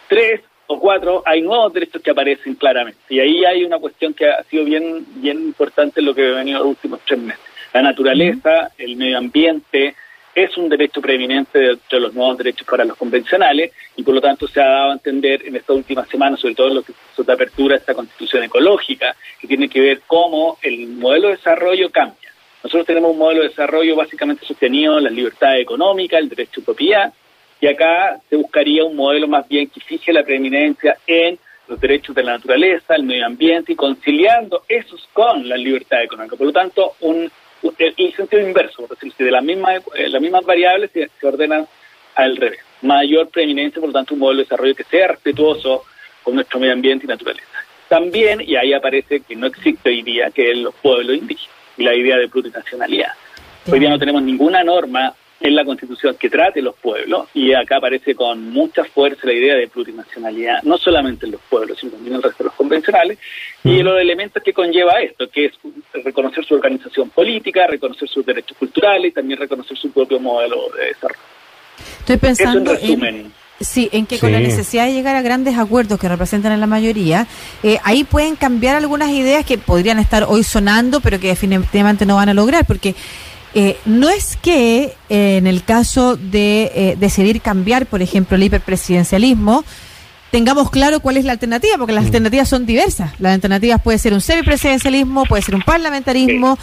Tres 0.07 0.41
o 0.67 0.79
cuatro, 0.79 1.23
hay 1.25 1.41
nuevos 1.41 1.73
derechos 1.73 2.01
que 2.01 2.11
aparecen 2.11 2.53
claramente. 2.55 2.99
Y 3.09 3.19
ahí 3.19 3.43
hay 3.43 3.63
una 3.63 3.79
cuestión 3.79 4.13
que 4.13 4.27
ha 4.27 4.43
sido 4.43 4.65
bien, 4.65 5.05
bien 5.15 5.39
importante 5.39 5.99
en 6.01 6.05
lo 6.05 6.13
que 6.13 6.27
he 6.27 6.31
venido 6.31 6.59
los 6.59 6.67
últimos 6.69 6.99
tres 7.05 7.19
meses 7.19 7.53
la 7.73 7.81
naturaleza, 7.81 8.71
el 8.77 8.95
medio 8.95 9.17
ambiente, 9.17 9.95
es 10.35 10.57
un 10.57 10.69
derecho 10.69 11.01
preeminente 11.01 11.59
de, 11.59 11.99
los 11.99 12.13
nuevos 12.13 12.37
derechos 12.37 12.67
para 12.67 12.85
los 12.85 12.97
convencionales 12.97 13.71
y 13.95 14.03
por 14.03 14.15
lo 14.15 14.21
tanto 14.21 14.47
se 14.47 14.61
ha 14.61 14.67
dado 14.67 14.89
a 14.91 14.93
entender 14.93 15.45
en 15.45 15.55
esta 15.55 15.73
última 15.73 16.05
semana, 16.05 16.37
sobre 16.37 16.55
todo 16.55 16.69
en 16.69 16.75
lo 16.75 16.83
que 16.83 16.91
es 16.91 17.25
de 17.25 17.33
apertura 17.33 17.75
esta 17.75 17.93
constitución 17.93 18.43
ecológica, 18.43 19.15
que 19.39 19.47
tiene 19.47 19.69
que 19.69 19.79
ver 19.79 20.01
cómo 20.07 20.57
el 20.61 20.87
modelo 20.87 21.27
de 21.27 21.35
desarrollo 21.35 21.91
cambia. 21.91 22.22
Nosotros 22.63 22.87
tenemos 22.87 23.11
un 23.11 23.17
modelo 23.17 23.41
de 23.41 23.49
desarrollo 23.49 23.97
básicamente 23.97 24.45
sostenido 24.45 24.97
en 24.97 25.03
la 25.03 25.09
libertad 25.09 25.59
económica, 25.59 26.17
el 26.17 26.29
derecho 26.29 26.61
a 26.61 26.65
propiedad, 26.65 27.13
y 27.59 27.67
acá 27.67 28.19
se 28.29 28.37
buscaría 28.37 28.85
un 28.85 28.95
modelo 28.95 29.27
más 29.27 29.47
bien 29.49 29.69
que 29.69 29.81
fije 29.81 30.13
la 30.13 30.23
preeminencia 30.23 30.97
en 31.05 31.37
los 31.67 31.79
derechos 31.79 32.15
de 32.15 32.23
la 32.23 32.33
naturaleza, 32.33 32.95
el 32.95 33.03
medio 33.03 33.25
ambiente 33.25 33.73
y 33.73 33.75
conciliando 33.75 34.63
esos 34.67 35.07
con 35.11 35.47
la 35.47 35.57
libertad 35.57 36.03
económica. 36.03 36.37
Por 36.37 36.47
lo 36.47 36.53
tanto, 36.53 36.93
un 37.01 37.29
en 37.77 38.11
sentido 38.13 38.41
inverso, 38.41 38.83
es 38.83 38.89
decir, 38.89 39.13
de 39.17 39.31
las 39.31 39.43
mismas, 39.43 39.81
eh, 39.95 40.09
las 40.09 40.21
mismas 40.21 40.45
variables 40.45 40.91
se, 40.91 41.09
ordenan 41.25 41.65
al 42.15 42.35
revés. 42.35 42.59
Mayor 42.81 43.29
preeminencia, 43.29 43.79
por 43.79 43.89
lo 43.89 43.93
tanto, 43.93 44.13
un 44.13 44.19
modelo 44.19 44.39
de 44.39 44.43
desarrollo 44.43 44.75
que 44.75 44.83
sea 44.83 45.07
respetuoso 45.07 45.83
con 46.23 46.35
nuestro 46.35 46.59
medio 46.59 46.73
ambiente 46.73 47.05
y 47.05 47.07
naturaleza. 47.07 47.47
También, 47.87 48.41
y 48.41 48.55
ahí 48.57 48.73
aparece 48.73 49.21
que 49.21 49.35
no 49.35 49.47
existe 49.47 49.89
hoy 49.89 50.01
día, 50.01 50.31
que 50.31 50.51
es 50.51 50.57
los 50.57 50.75
pueblos 50.75 51.15
indígenas 51.15 51.62
y 51.77 51.83
la 51.83 51.95
idea 51.95 52.17
de 52.17 52.27
plurinacionalidad. 52.27 53.11
Hoy 53.71 53.79
día 53.79 53.89
no 53.89 53.99
tenemos 53.99 54.21
ninguna 54.21 54.63
norma 54.63 55.13
en 55.39 55.55
la 55.55 55.65
Constitución 55.65 56.15
que 56.17 56.29
trate 56.29 56.61
los 56.61 56.75
pueblos 56.75 57.27
y 57.33 57.53
acá 57.53 57.77
aparece 57.77 58.15
con 58.15 58.49
mucha 58.49 58.85
fuerza 58.85 59.27
la 59.27 59.33
idea 59.33 59.55
de 59.55 59.67
plurinacionalidad, 59.67 60.63
no 60.63 60.77
solamente 60.77 61.25
en 61.25 61.33
los 61.33 61.41
pueblos, 61.41 61.77
sino 61.79 61.91
también 61.91 62.13
en 62.13 62.17
el 62.17 62.23
resto 62.23 62.43
de 62.43 62.47
los 62.47 62.53
convencionales, 62.53 63.19
y 63.63 63.83
los 63.83 63.99
elementos 63.99 64.41
que 64.41 64.53
conlleva 64.53 65.01
esto, 65.01 65.29
que 65.29 65.45
es 65.45 65.53
reconocer 66.05 66.45
su 66.45 66.55
organización 66.55 67.09
política, 67.09 67.67
reconocer 67.67 68.07
sus 68.07 68.25
derechos 68.25 68.57
culturales 68.57 69.11
y 69.11 69.13
también 69.13 69.37
reconocer 69.37 69.77
su 69.77 69.91
propio 69.91 70.19
modelo 70.19 70.69
de 70.77 70.85
desarrollo. 70.87 71.19
Estoy 71.99 72.17
pensando 72.17 72.73
en, 72.79 73.33
sí, 73.59 73.89
en 73.91 74.05
que 74.05 74.19
con 74.19 74.31
la 74.31 74.39
necesidad 74.39 74.85
de 74.85 74.93
llegar 74.93 75.15
a 75.15 75.21
grandes 75.21 75.57
acuerdos 75.57 75.99
que 75.99 76.09
representan 76.09 76.51
a 76.51 76.57
la 76.57 76.67
mayoría, 76.67 77.27
eh, 77.63 77.79
ahí 77.83 78.03
pueden 78.03 78.35
cambiar 78.35 78.75
algunas 78.75 79.09
ideas 79.09 79.45
que 79.45 79.57
podrían 79.57 79.99
estar 79.99 80.25
hoy 80.27 80.43
sonando, 80.43 80.99
pero 81.01 81.19
que 81.19 81.27
definitivamente 81.27 82.05
no 82.05 82.15
van 82.15 82.29
a 82.29 82.33
lograr, 82.33 82.65
porque 82.65 82.95
eh, 83.55 83.77
no 83.85 84.09
es 84.09 84.35
que 84.35 84.95
eh, 85.09 85.37
en 85.37 85.45
el 85.45 85.63
caso 85.63 86.17
de 86.17 86.71
eh, 86.73 86.95
decidir 86.99 87.39
cambiar, 87.41 87.85
por 87.85 88.01
ejemplo, 88.01 88.35
el 88.35 88.43
hiperpresidencialismo, 88.43 89.63
tengamos 90.31 90.71
claro 90.71 91.01
cuál 91.01 91.17
es 91.17 91.25
la 91.25 91.33
alternativa, 91.33 91.77
porque 91.77 91.93
las 91.93 92.03
mm. 92.03 92.07
alternativas 92.07 92.49
son 92.49 92.65
diversas. 92.65 93.11
Las 93.19 93.33
alternativas 93.33 93.79
puede 93.81 93.99
ser 93.99 94.13
un 94.13 94.21
semipresidencialismo, 94.21 95.25
puede 95.25 95.43
ser 95.43 95.53
un 95.53 95.61
parlamentarismo. 95.61 96.57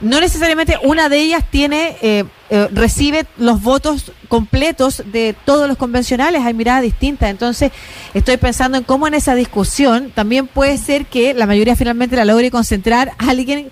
No 0.00 0.20
necesariamente 0.20 0.78
una 0.82 1.08
de 1.08 1.18
ellas 1.18 1.44
tiene 1.50 2.26
recibe 2.72 3.26
los 3.38 3.62
votos 3.62 4.12
completos 4.28 5.02
de 5.06 5.34
todos 5.44 5.68
los 5.68 5.76
convencionales, 5.78 6.42
hay 6.42 6.54
miradas 6.54 6.82
distintas. 6.82 7.30
Entonces, 7.30 7.72
estoy 8.12 8.36
pensando 8.36 8.76
en 8.78 8.84
cómo 8.84 9.06
en 9.08 9.14
esa 9.14 9.34
discusión 9.34 10.12
también 10.14 10.46
puede 10.46 10.78
ser 10.78 11.06
que 11.06 11.32
la 11.32 11.46
mayoría 11.46 11.76
finalmente 11.76 12.14
la 12.16 12.24
logre 12.24 12.50
concentrar 12.50 13.12
a 13.18 13.30
alguien 13.30 13.70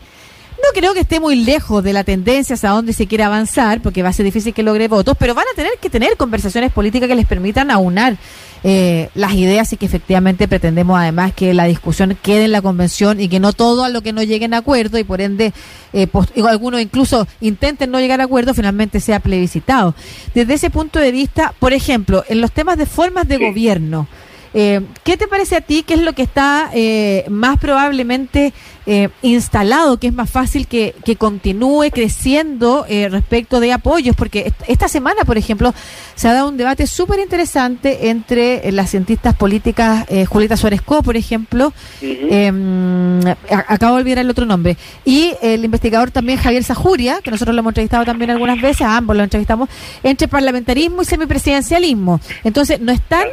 no 0.64 0.80
creo 0.80 0.94
que 0.94 1.00
esté 1.00 1.20
muy 1.20 1.36
lejos 1.36 1.84
de 1.84 1.92
la 1.92 2.04
tendencia 2.04 2.54
hacia 2.54 2.70
donde 2.70 2.94
se 2.94 3.06
quiere 3.06 3.24
avanzar, 3.24 3.82
porque 3.82 4.02
va 4.02 4.08
a 4.08 4.12
ser 4.12 4.24
difícil 4.24 4.54
que 4.54 4.62
logre 4.62 4.88
votos, 4.88 5.14
pero 5.18 5.34
van 5.34 5.44
a 5.52 5.54
tener 5.54 5.72
que 5.80 5.90
tener 5.90 6.16
conversaciones 6.16 6.72
políticas 6.72 7.08
que 7.08 7.14
les 7.14 7.26
permitan 7.26 7.70
aunar 7.70 8.16
eh, 8.62 9.10
las 9.14 9.34
ideas 9.34 9.70
y 9.74 9.76
que 9.76 9.84
efectivamente 9.84 10.48
pretendemos 10.48 10.98
además 10.98 11.34
que 11.34 11.52
la 11.52 11.64
discusión 11.64 12.16
quede 12.22 12.46
en 12.46 12.52
la 12.52 12.62
convención 12.62 13.20
y 13.20 13.28
que 13.28 13.40
no 13.40 13.52
todo 13.52 13.84
a 13.84 13.90
lo 13.90 14.00
que 14.00 14.14
no 14.14 14.22
lleguen 14.22 14.54
a 14.54 14.58
acuerdo 14.58 14.98
y 14.98 15.04
por 15.04 15.20
ende 15.20 15.52
eh, 15.92 16.08
algunos 16.48 16.80
incluso 16.80 17.28
intenten 17.42 17.90
no 17.90 18.00
llegar 18.00 18.22
a 18.22 18.24
acuerdo 18.24 18.54
finalmente 18.54 19.00
sea 19.00 19.20
plebiscitado. 19.20 19.94
Desde 20.34 20.54
ese 20.54 20.70
punto 20.70 20.98
de 20.98 21.12
vista, 21.12 21.52
por 21.58 21.74
ejemplo, 21.74 22.24
en 22.28 22.40
los 22.40 22.52
temas 22.52 22.78
de 22.78 22.86
formas 22.86 23.28
de 23.28 23.36
gobierno, 23.36 24.08
eh, 24.56 24.80
¿Qué 25.02 25.16
te 25.16 25.26
parece 25.26 25.56
a 25.56 25.60
ti? 25.60 25.82
¿Qué 25.82 25.94
es 25.94 26.00
lo 26.00 26.12
que 26.12 26.22
está 26.22 26.70
eh, 26.72 27.24
más 27.28 27.58
probablemente 27.58 28.54
eh, 28.86 29.08
instalado, 29.22 29.98
que 29.98 30.08
es 30.08 30.12
más 30.12 30.30
fácil 30.30 30.66
que, 30.66 30.94
que 31.04 31.16
continúe 31.16 31.90
creciendo 31.92 32.86
respecto 33.10 33.60
de 33.60 33.72
apoyos? 33.72 34.16
Porque 34.16 34.52
esta 34.68 34.88
semana, 34.88 35.24
por 35.24 35.38
ejemplo, 35.38 35.74
se 36.14 36.28
ha 36.28 36.32
dado 36.32 36.48
un 36.48 36.56
debate 36.56 36.86
súper 36.86 37.20
interesante 37.20 38.08
entre 38.10 38.70
las 38.72 38.90
cientistas 38.90 39.34
políticas 39.34 40.06
Julieta 40.28 40.56
Suárez 40.56 40.82
Co, 40.82 41.02
por 41.02 41.16
ejemplo, 41.16 41.72
em, 42.00 43.20
acabo 43.48 43.96
de 43.96 44.02
olvidar 44.02 44.18
el 44.18 44.30
otro 44.30 44.46
nombre, 44.46 44.76
y 45.04 45.32
el 45.42 45.64
investigador 45.64 46.10
también 46.10 46.38
Javier 46.38 46.64
Sajuria, 46.64 47.20
que 47.22 47.30
nosotros 47.30 47.54
lo 47.54 47.60
hemos 47.60 47.70
entrevistado 47.70 48.04
también 48.04 48.30
algunas 48.30 48.60
veces, 48.60 48.82
a 48.82 48.96
ambos 48.96 49.16
lo 49.16 49.22
entrevistamos, 49.22 49.68
entre 50.02 50.28
parlamentarismo 50.28 51.02
y 51.02 51.04
semipresidencialismo. 51.04 52.20
Entonces, 52.42 52.80
no, 52.80 52.92
están, 52.92 53.26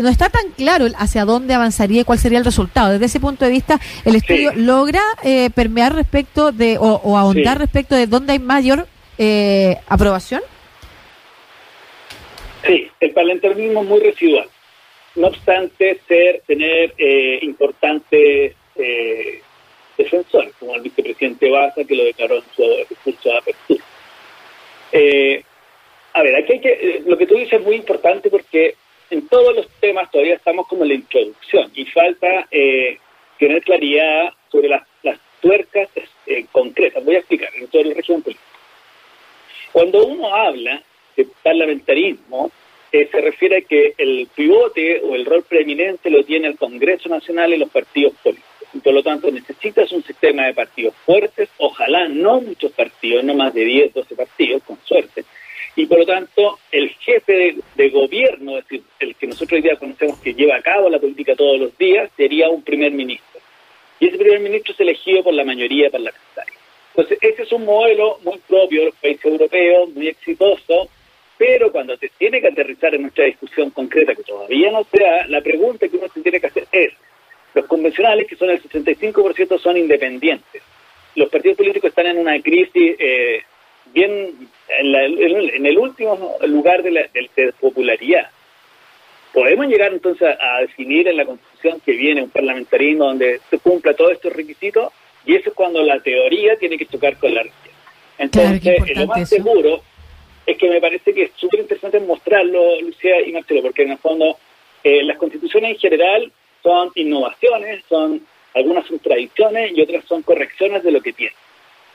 no 0.00 0.08
está 0.08 0.28
tan 0.28 0.50
claro 0.56 0.86
hacia 0.98 1.24
dónde 1.24 1.54
avanzaría 1.54 2.02
y 2.02 2.04
cuál 2.04 2.18
sería 2.18 2.38
el 2.38 2.44
resultado. 2.44 2.92
Desde 2.92 3.06
ese 3.06 3.20
punto 3.20 3.44
de 3.44 3.50
vista, 3.50 3.80
¿el 4.04 4.16
estudio 4.16 4.52
logra 4.54 4.93
eh, 5.22 5.50
permear 5.54 5.94
respecto 5.94 6.52
de, 6.52 6.78
o, 6.78 7.16
ahondar 7.16 7.58
respecto 7.58 7.94
de 7.94 8.06
dónde 8.06 8.32
hay 8.32 8.38
mayor 8.38 8.86
eh, 9.18 9.76
aprobación? 9.88 10.42
Sí, 12.66 12.90
el 13.00 13.10
parlamentarismo 13.12 13.82
es 13.82 13.88
muy 13.88 14.00
residual. 14.00 14.48
No 15.16 15.28
obstante 15.28 16.00
ser, 16.08 16.42
tener 16.46 16.94
eh, 16.98 17.38
importantes 17.42 18.54
defensores, 19.96 20.52
como 20.58 20.74
el 20.74 20.82
vicepresidente 20.82 21.48
Baza, 21.48 21.84
que 21.84 21.94
lo 21.94 22.04
declaró 22.04 22.36
en 22.36 22.42
su 22.56 22.62
discurso 22.88 23.28
de 23.28 23.38
apertura. 23.38 23.84
a 26.14 26.22
ver, 26.22 26.36
aquí 26.36 26.52
hay 26.54 26.60
que, 26.60 26.72
eh, 26.72 27.02
lo 27.06 27.16
que 27.16 27.26
tú 27.26 27.36
dices 27.36 27.60
es 27.60 27.64
muy 27.64 27.76
importante 27.76 28.30
porque 28.30 28.74
en 29.10 29.28
todos 29.28 29.54
los 29.54 29.68
temas 29.80 30.10
todavía 30.10 30.34
estamos 30.34 30.66
como 30.66 30.82
en 30.82 30.88
la 30.88 30.94
introducción 30.94 31.70
y 31.74 31.84
falta 31.86 32.46
eh, 32.50 32.98
tener 33.38 33.62
claridad 33.62 34.32
sobre 34.54 34.68
las, 34.68 34.86
las 35.02 35.18
tuercas 35.40 35.88
eh, 36.26 36.46
concretas. 36.52 37.04
Voy 37.04 37.16
a 37.16 37.18
explicar 37.18 37.50
en 37.56 37.66
todo 37.66 37.82
el 37.82 37.94
régimen 37.94 38.22
político. 38.22 38.46
Cuando 39.72 40.06
uno 40.06 40.32
habla 40.32 40.80
de 41.16 41.26
parlamentarismo, 41.42 42.52
eh, 42.92 43.08
se 43.10 43.20
refiere 43.20 43.56
a 43.56 43.60
que 43.62 43.94
el 43.98 44.28
pivote 44.32 45.00
o 45.00 45.16
el 45.16 45.26
rol 45.26 45.42
preeminente 45.42 46.08
lo 46.08 46.22
tiene 46.22 46.46
el 46.46 46.56
Congreso 46.56 47.08
Nacional 47.08 47.52
y 47.52 47.56
los 47.56 47.68
partidos 47.70 48.12
políticos. 48.22 48.68
Y 48.72 48.78
por 48.78 48.94
lo 48.94 49.02
tanto, 49.02 49.28
necesitas 49.32 49.90
un 49.90 50.04
sistema 50.04 50.46
de 50.46 50.54
partidos 50.54 50.94
fuertes, 51.04 51.48
ojalá 51.58 52.06
no 52.06 52.40
muchos 52.40 52.70
partidos, 52.70 53.24
no 53.24 53.34
más 53.34 53.52
de 53.54 53.64
10, 53.64 53.94
12 53.94 54.14
partidos, 54.14 54.62
con 54.62 54.78
suerte. 54.84 55.24
Y 55.74 55.86
por 55.86 55.98
lo 55.98 56.06
tanto, 56.06 56.60
el 56.70 56.90
jefe 56.90 57.32
de, 57.32 57.56
de 57.74 57.88
gobierno, 57.90 58.58
es 58.58 58.68
decir, 58.68 58.84
el 59.00 59.16
que 59.16 59.26
nosotros 59.26 59.56
hoy 59.56 59.62
día 59.62 59.76
conocemos 59.76 60.20
que 60.20 60.34
lleva 60.34 60.56
a 60.56 60.62
cabo 60.62 60.88
la 60.88 61.00
política 61.00 61.34
todos 61.34 61.58
los 61.58 61.76
días, 61.76 62.08
sería 62.16 62.48
un 62.48 62.62
primer 62.62 62.92
ministro. 62.92 63.33
Y 64.00 64.08
ese 64.08 64.18
primer 64.18 64.40
ministro 64.40 64.74
es 64.74 64.80
elegido 64.80 65.22
por 65.22 65.34
la 65.34 65.44
mayoría 65.44 65.90
parlamentaria. 65.90 66.54
Entonces, 66.96 67.18
ese 67.20 67.42
es 67.42 67.52
un 67.52 67.64
modelo 67.64 68.18
muy 68.22 68.38
propio 68.46 68.80
de 68.80 68.86
los 68.86 68.94
países 68.96 69.24
europeos, 69.24 69.90
muy 69.90 70.08
exitoso, 70.08 70.88
pero 71.36 71.72
cuando 71.72 71.96
se 71.96 72.08
tiene 72.10 72.40
que 72.40 72.48
aterrizar 72.48 72.94
en 72.94 73.02
nuestra 73.02 73.24
discusión 73.24 73.70
concreta, 73.70 74.14
que 74.14 74.22
todavía 74.22 74.70
no 74.70 74.84
se 74.84 75.02
da, 75.02 75.26
la 75.26 75.40
pregunta 75.40 75.88
que 75.88 75.96
uno 75.96 76.08
se 76.12 76.20
tiene 76.20 76.40
que 76.40 76.46
hacer 76.46 76.66
es, 76.70 76.92
los 77.54 77.66
convencionales, 77.66 78.26
que 78.26 78.36
son 78.36 78.50
el 78.50 78.62
65%, 78.62 79.58
son 79.60 79.76
independientes. 79.76 80.62
Los 81.14 81.28
partidos 81.28 81.56
políticos 81.56 81.88
están 81.88 82.06
en 82.06 82.18
una 82.18 82.40
crisis 82.40 82.96
eh, 82.98 83.42
bien 83.92 84.48
en, 84.68 84.92
la, 84.92 85.04
en, 85.04 85.66
el 85.66 85.78
último 85.78 86.36
lugar 86.46 86.82
de, 86.82 86.90
la, 86.90 87.02
de, 87.12 87.52
popularidad. 87.60 88.30
Podemos 89.32 89.66
llegar 89.66 89.92
entonces 89.92 90.36
a, 90.40 90.60
definir 90.60 91.08
en 91.08 91.16
la 91.16 91.24
Constitución 91.24 91.53
que 91.84 91.92
viene 91.92 92.22
un 92.22 92.30
parlamentarismo 92.30 93.06
donde 93.06 93.40
se 93.50 93.58
cumpla 93.58 93.94
todos 93.94 94.12
estos 94.12 94.32
requisitos 94.32 94.92
y 95.26 95.34
eso 95.34 95.50
es 95.50 95.54
cuando 95.54 95.82
la 95.82 96.00
teoría 96.00 96.56
tiene 96.56 96.76
que 96.76 96.86
chocar 96.86 97.16
con 97.18 97.34
la 97.34 97.42
realidad. 97.42 97.64
Entonces, 98.18 98.60
claro, 98.60 98.84
lo 98.94 99.06
más 99.06 99.20
eso. 99.22 99.36
seguro 99.36 99.82
es 100.46 100.58
que 100.58 100.68
me 100.68 100.80
parece 100.80 101.14
que 101.14 101.24
es 101.24 101.30
súper 101.36 101.60
interesante 101.60 102.00
mostrarlo, 102.00 102.80
Lucía 102.80 103.20
y 103.26 103.32
Marcelo, 103.32 103.62
porque 103.62 103.82
en 103.82 103.92
el 103.92 103.98
fondo 103.98 104.38
eh, 104.82 105.02
las 105.02 105.16
constituciones 105.16 105.72
en 105.72 105.78
general 105.78 106.32
son 106.62 106.90
innovaciones, 106.94 107.82
son 107.88 108.20
algunas 108.54 108.86
son 108.86 108.98
tradiciones 108.98 109.72
y 109.74 109.80
otras 109.80 110.04
son 110.04 110.22
correcciones 110.22 110.82
de 110.84 110.92
lo 110.92 111.00
que 111.00 111.12
tienen. 111.12 111.34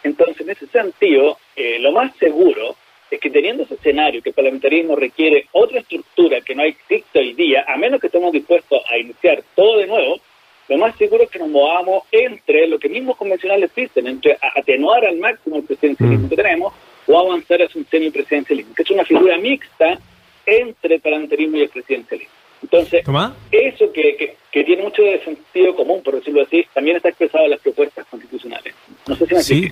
Entonces, 0.04 0.42
en 0.42 0.50
ese 0.50 0.68
sentido, 0.68 1.38
eh, 1.56 1.78
lo 1.80 1.92
más 1.92 2.16
seguro 2.18 2.76
es 3.16 3.20
que 3.20 3.30
teniendo 3.30 3.64
ese 3.64 3.76
escenario 3.76 4.22
que 4.22 4.30
el 4.30 4.36
parlamentarismo 4.36 4.96
requiere 4.96 5.48
otra 5.52 5.80
estructura 5.80 6.42
que 6.42 6.56
no 6.56 6.64
existe 6.64 7.20
hoy 7.20 7.34
día, 7.34 7.66
a 7.68 7.78
menos 7.78 8.00
que 8.00 8.08
estemos 8.08 8.32
dispuestos 8.32 8.82
a 8.90 8.98
iniciar 8.98 9.44
todo 9.56 9.78
de 9.78 9.88
nuevo, 9.88 10.20
lo 10.68 10.78
más 10.78 10.96
seguro 10.98 11.24
es 11.24 11.30
que 11.32 11.40
nos 11.40 11.50
movamos 11.50 12.04
entre 12.12 12.68
lo 12.68 12.78
que 12.78 12.90
mismos 12.90 13.18
convencionales 13.18 13.72
dicen, 13.76 14.06
entre 14.08 14.38
atenuar 14.56 15.06
al 15.06 15.18
máximo 15.18 15.58
el 15.58 15.64
presidencialismo 15.64 16.28
mm. 16.28 16.30
que 16.30 16.36
tenemos 16.36 16.74
o 17.08 17.20
avanzar 17.20 17.62
hacia 17.64 17.82
un 17.82 17.88
semipresidencialismo, 17.88 18.76
que 18.76 18.84
es 18.84 18.92
una 18.92 19.04
figura 19.04 19.38
mixta 19.38 19.98
entre 20.46 20.96
el 20.96 21.02
parlamentarismo 21.02 21.58
y 21.58 21.62
el 21.62 21.70
presidencialismo. 21.70 22.34
Entonces, 22.62 23.04
¿Toma? 23.04 23.36
eso 23.52 23.92
que, 23.92 24.16
que, 24.18 24.36
que, 24.52 24.64
tiene 24.64 24.84
mucho 24.84 25.02
de 25.02 25.24
sentido 25.24 25.76
común, 25.76 26.04
por 26.04 26.16
decirlo 26.16 26.44
así, 26.44 26.66
también 26.74 26.98
está 26.98 27.10
expresado 27.10 27.46
en 27.46 27.52
las 27.52 27.62
propuestas 27.62 28.06
constitucionales. 28.08 28.76
No 29.08 29.16
sé 29.16 29.26
si 29.26 29.34
me 29.34 29.42
Sí, 29.42 29.72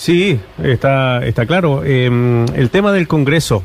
sí 0.00 0.40
está, 0.64 1.24
está 1.26 1.46
claro. 1.46 1.82
Eh, 1.84 2.06
el 2.56 2.70
tema 2.70 2.92
del 2.92 3.06
Congreso, 3.06 3.62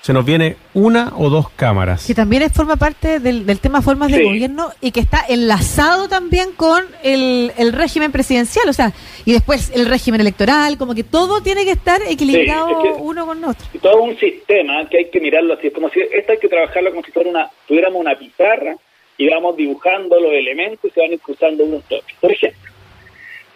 se 0.00 0.12
nos 0.12 0.24
viene 0.24 0.56
una 0.72 1.12
o 1.16 1.28
dos 1.28 1.50
cámaras. 1.50 2.06
Que 2.06 2.14
también 2.14 2.48
forma 2.50 2.76
parte 2.76 3.18
del, 3.18 3.44
del 3.44 3.58
tema 3.58 3.82
formas 3.82 4.08
sí. 4.10 4.16
de 4.16 4.24
gobierno 4.24 4.70
y 4.80 4.92
que 4.92 5.00
está 5.00 5.24
enlazado 5.28 6.08
también 6.08 6.52
con 6.52 6.84
el, 7.02 7.52
el, 7.58 7.72
régimen 7.72 8.12
presidencial, 8.12 8.68
o 8.68 8.72
sea, 8.72 8.92
y 9.24 9.32
después 9.32 9.70
el 9.74 9.86
régimen 9.86 10.20
electoral, 10.20 10.78
como 10.78 10.94
que 10.94 11.04
todo 11.04 11.42
tiene 11.42 11.64
que 11.64 11.72
estar 11.72 12.00
equilibrado 12.08 12.68
sí, 12.68 12.74
es 12.74 12.94
que 12.94 13.02
uno 13.02 13.26
con 13.26 13.44
otro. 13.44 13.66
Todo 13.82 14.02
un 14.02 14.16
sistema 14.16 14.88
que 14.88 14.98
hay 14.98 15.10
que 15.10 15.20
mirarlo 15.20 15.54
así, 15.54 15.66
es 15.66 15.74
como 15.74 15.90
si 15.90 16.00
esta 16.00 16.32
hay 16.32 16.38
que 16.38 16.48
trabajarlo 16.48 16.90
como 16.90 17.02
si 17.02 17.10
fuera 17.10 17.28
una, 17.28 17.50
tuviéramos 17.66 18.00
una 18.00 18.16
pizarra 18.16 18.76
y 19.18 19.28
vamos 19.28 19.56
dibujando 19.56 20.20
los 20.20 20.32
elementos 20.32 20.90
y 20.90 20.94
se 20.94 21.00
van 21.00 21.18
cruzando 21.18 21.64
unos 21.64 21.82
toques. 21.84 22.14
Por 22.20 22.30
ejemplo, 22.30 22.65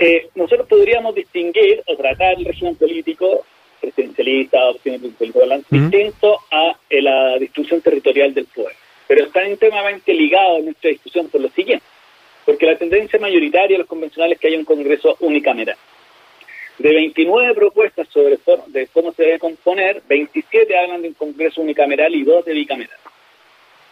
eh, 0.02 0.30
nosotros 0.34 0.66
podríamos 0.66 1.14
distinguir 1.14 1.82
o 1.86 1.94
tratar 1.94 2.38
el 2.38 2.46
régimen 2.46 2.74
político 2.74 3.44
presidencialista, 3.78 4.70
opciones 4.70 5.00
presidenciales, 5.02 5.58
uh 5.58 5.62
-huh. 5.62 5.90
distinto 5.90 6.38
a 6.50 6.74
eh, 6.88 7.02
la 7.02 7.38
distribución 7.38 7.82
territorial 7.82 8.32
del 8.32 8.46
poder. 8.46 8.74
Pero 9.06 9.26
están 9.26 9.50
íntimamente 9.50 10.14
ligados 10.14 10.60
en 10.60 10.64
nuestra 10.66 10.88
discusión 10.88 11.28
por 11.28 11.42
lo 11.42 11.50
siguiente, 11.50 11.84
porque 12.46 12.64
la 12.64 12.78
tendencia 12.78 13.18
mayoritaria 13.18 13.74
de 13.74 13.78
los 13.78 13.86
convencionales 13.86 14.36
es 14.36 14.40
que 14.40 14.48
haya 14.48 14.58
un 14.58 14.64
Congreso 14.64 15.18
unicameral. 15.20 15.76
De 16.78 16.94
29 16.94 17.54
propuestas 17.54 18.08
sobre 18.08 18.38
de 18.68 18.86
cómo 18.86 19.12
se 19.12 19.22
debe 19.22 19.38
componer, 19.38 20.02
27 20.08 20.78
hablan 20.78 21.02
de 21.02 21.08
un 21.08 21.14
Congreso 21.14 21.60
unicameral 21.60 22.14
y 22.14 22.22
2 22.22 22.46
de 22.46 22.54
bicameral. 22.54 22.98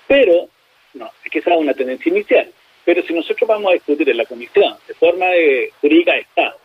Pero, 0.06 0.48
no, 0.94 1.10
es 1.22 1.30
que 1.30 1.40
esa 1.40 1.52
es 1.52 1.60
una 1.60 1.74
tendencia 1.74 2.08
inicial. 2.08 2.50
Pero 2.86 3.02
si 3.02 3.12
nosotros 3.12 3.46
vamos 3.46 3.70
a 3.70 3.74
discutir 3.74 4.08
en 4.08 4.16
la 4.16 4.24
comisión 4.24 4.77
forma 4.98 5.26
de 5.26 5.72
jurídica 5.80 6.12
de 6.12 6.20
Estado, 6.20 6.56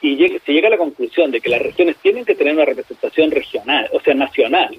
y 0.00 0.16
llega, 0.16 0.38
se 0.44 0.52
llega 0.52 0.68
a 0.68 0.72
la 0.72 0.78
conclusión 0.78 1.30
de 1.30 1.40
que 1.40 1.50
las 1.50 1.62
regiones 1.62 1.96
tienen 1.96 2.24
que 2.24 2.34
tener 2.34 2.54
una 2.54 2.64
representación 2.64 3.30
regional, 3.30 3.88
o 3.92 4.00
sea, 4.00 4.14
nacional, 4.14 4.78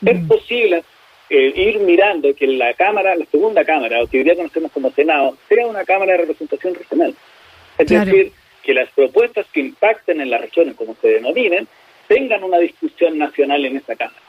mm. 0.00 0.08
es 0.08 0.26
posible 0.26 0.84
eh, 1.28 1.52
ir 1.54 1.78
mirando 1.80 2.34
que 2.34 2.46
la 2.46 2.74
Cámara, 2.74 3.14
la 3.14 3.26
segunda 3.26 3.64
Cámara, 3.64 4.02
o 4.02 4.06
que 4.06 4.18
hoy 4.18 4.24
día 4.24 4.36
conocemos 4.36 4.72
como 4.72 4.90
Senado, 4.90 5.36
sea 5.48 5.66
una 5.66 5.84
Cámara 5.84 6.12
de 6.12 6.18
representación 6.18 6.74
regional. 6.74 7.14
Es 7.78 7.86
claro. 7.86 8.04
decir, 8.06 8.32
que 8.62 8.74
las 8.74 8.90
propuestas 8.90 9.46
que 9.52 9.60
impacten 9.60 10.20
en 10.20 10.30
las 10.30 10.40
regiones, 10.40 10.74
como 10.74 10.94
se 11.00 11.08
denominen, 11.08 11.66
tengan 12.08 12.44
una 12.44 12.58
discusión 12.58 13.16
nacional 13.16 13.64
en 13.64 13.76
esta 13.76 13.96
Cámara. 13.96 14.20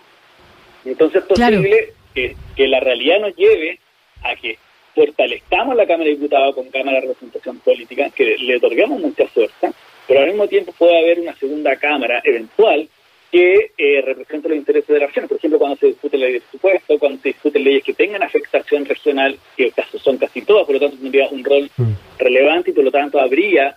Entonces 0.86 1.24
es 1.24 1.28
posible 1.28 1.70
claro. 1.70 1.94
que, 2.14 2.36
que 2.56 2.68
la 2.68 2.80
realidad 2.80 3.20
nos 3.20 3.36
lleve 3.36 3.80
a 4.24 4.36
que 4.36 4.58
fortalezcamos 4.96 5.76
la 5.76 5.88
Cámara 5.88 6.06
de 6.06 6.16
Diputados 6.16 6.56
con 6.56 6.70
Cámara 6.70 7.00
de 7.00 7.08
Representación 7.08 7.60
Política, 7.60 8.10
que 8.10 8.38
le 8.38 8.58
otorguemos 8.58 9.00
mucha 9.00 9.28
fuerza, 9.28 9.74
pero 10.08 10.22
al 10.22 10.28
mismo 10.28 10.48
tiempo 10.48 10.74
puede 10.78 11.00
haber 11.00 11.20
una 11.20 11.36
segunda 11.36 11.76
Cámara 11.76 12.22
eventual 12.24 12.88
que 13.32 13.72
eh, 13.78 14.02
represente 14.02 14.50
los 14.50 14.58
intereses 14.58 14.90
de 14.90 15.00
la 15.00 15.08
región. 15.08 15.28
Por 15.28 15.38
ejemplo, 15.38 15.58
cuando 15.58 15.78
se 15.78 15.88
discute 15.88 16.18
la 16.18 16.26
ley 16.26 16.34
de 16.34 16.42
presupuesto, 16.42 17.00
cuando 17.00 17.22
se 17.22 17.30
discuten 17.30 17.64
leyes 17.64 17.84
que 17.84 17.94
tengan 17.94 18.24
afectación 18.24 18.86
regional, 18.86 19.38
que 19.56 19.74
son 20.04 20.18
casi 20.18 20.42
todas, 20.42 20.66
por 20.66 20.76
lo 20.76 20.82
tanto 20.82 20.98
tendría 20.98 21.30
un 21.30 21.44
rol 21.44 21.72
mm. 21.78 21.92
relevante 22.20 22.72
y 22.72 22.74
por 22.74 22.84
lo 22.84 22.92
tanto 22.92 23.20
habría 23.20 23.76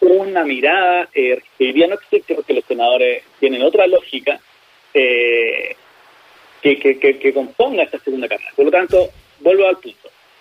una 0.00 0.44
mirada 0.44 1.08
eh, 1.14 1.40
que 1.56 1.64
hoy 1.64 1.72
día 1.72 1.86
no 1.86 1.94
existe 1.94 2.34
porque 2.34 2.54
los 2.54 2.64
senadores 2.64 3.22
tienen 3.38 3.62
otra 3.62 3.86
lógica 3.86 4.40
eh, 4.94 5.76
que, 6.60 6.78
que, 6.78 6.98
que, 6.98 7.18
que 7.18 7.32
componga 7.32 7.84
esta 7.84 8.00
segunda 8.00 8.28
Cámara. 8.28 8.50
Por 8.56 8.64
lo 8.64 8.70
tanto, 8.72 9.10
vuelvo 9.40 9.68
al 9.68 9.76
punto. 9.76 9.97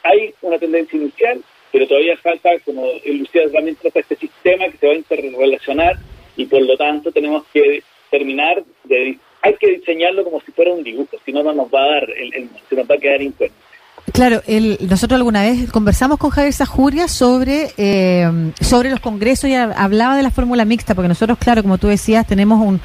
Hay 0.08 0.34
una 0.42 0.58
tendencia 0.58 0.98
inicial 0.98 1.44
pero 1.72 1.88
todavía 1.88 2.18
falta, 2.18 2.50
como 2.66 2.86
Lucía 3.06 3.42
también 3.54 3.76
trata 3.76 4.00
este 4.00 4.16
sistema 4.16 4.66
que 4.70 4.78
se 4.78 4.88
va 4.88 4.94
a 4.94 4.98
interrelacionar 4.98 5.98
y 6.36 6.46
por 6.46 6.62
lo 6.62 6.78
tanto 6.78 7.12
tenemos 7.12 7.44
que 7.54 7.84
terminar 8.10 8.64
de 8.86 9.18
hay 9.42 9.54
que 9.56 9.78
diseñarlo 9.78 10.24
como 10.24 10.42
si 10.42 10.52
fuera 10.52 10.74
un 10.74 10.84
dibujo, 10.84 11.18
si 11.24 11.32
no, 11.32 11.44
no 11.44 11.54
nos 11.54 11.68
va 11.68 11.84
a 11.84 11.88
dar, 11.88 12.10
el, 12.10 12.34
el 12.34 12.50
se 12.68 12.76
nos 12.76 12.90
va 12.90 12.96
a 12.96 12.98
quedar 12.98 13.22
incuente. 13.22 13.56
Claro, 14.14 14.42
el, 14.48 14.78
nosotros 14.90 15.18
alguna 15.18 15.44
vez 15.44 15.72
conversamos 15.72 16.18
con 16.18 16.30
Javier 16.32 16.54
Sajuria 16.54 17.08
sobre 17.08 17.68
eh, 17.78 18.52
sobre 18.62 18.90
los 18.90 19.00
congresos 19.00 19.50
y 19.50 19.54
hablaba 19.54 20.16
de 20.16 20.24
la 20.24 20.32
fórmula 20.32 20.66
mixta, 20.66 20.96
porque 20.96 21.10
nosotros, 21.10 21.38
claro, 21.38 21.62
como 21.62 21.78
tú 21.78 21.88
decías, 21.88 22.26
tenemos 22.26 22.66
un, 22.66 22.80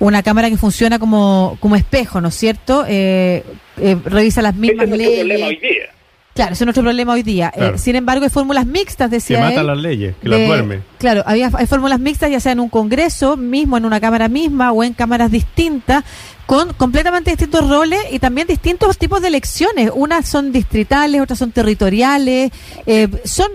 una 0.00 0.22
cámara 0.22 0.50
que 0.50 0.56
funciona 0.56 0.98
como, 0.98 1.56
como 1.60 1.76
espejo, 1.76 2.20
¿no 2.20 2.28
es 2.28 2.34
cierto? 2.34 2.84
Eh, 2.88 3.44
eh, 3.80 3.96
revisa 4.04 4.42
las 4.42 4.56
mismas 4.56 4.86
Ese 4.86 4.94
es 4.94 4.98
leyes. 4.98 5.18
Problema 5.20 5.46
hoy 5.46 5.56
día. 5.56 5.95
Claro, 6.36 6.52
ese 6.52 6.64
es 6.64 6.66
nuestro 6.66 6.82
problema 6.82 7.14
hoy 7.14 7.22
día. 7.22 7.50
Claro. 7.50 7.74
Eh, 7.76 7.78
sin 7.78 7.96
embargo, 7.96 8.24
hay 8.24 8.30
fórmulas 8.30 8.66
mixtas, 8.66 9.10
decía 9.10 9.38
Que 9.38 9.42
mata 9.42 9.60
él, 9.62 9.66
las 9.66 9.78
leyes, 9.78 10.14
que 10.16 10.28
de, 10.28 10.38
las 10.38 10.46
duerme. 10.46 10.80
Claro, 10.98 11.22
había, 11.26 11.50
hay 11.54 11.66
fórmulas 11.66 11.98
mixtas, 11.98 12.30
ya 12.30 12.40
sea 12.40 12.52
en 12.52 12.60
un 12.60 12.68
congreso 12.68 13.38
mismo, 13.38 13.78
en 13.78 13.86
una 13.86 14.00
cámara 14.00 14.28
misma 14.28 14.70
o 14.70 14.84
en 14.84 14.92
cámaras 14.92 15.30
distintas, 15.30 16.04
con 16.44 16.74
completamente 16.74 17.30
distintos 17.30 17.68
roles 17.68 18.00
y 18.12 18.18
también 18.18 18.46
distintos 18.46 18.98
tipos 18.98 19.22
de 19.22 19.28
elecciones. 19.28 19.90
Unas 19.94 20.28
son 20.28 20.52
distritales, 20.52 21.22
otras 21.22 21.38
son 21.38 21.52
territoriales, 21.52 22.52
eh, 22.84 23.08
son 23.24 23.48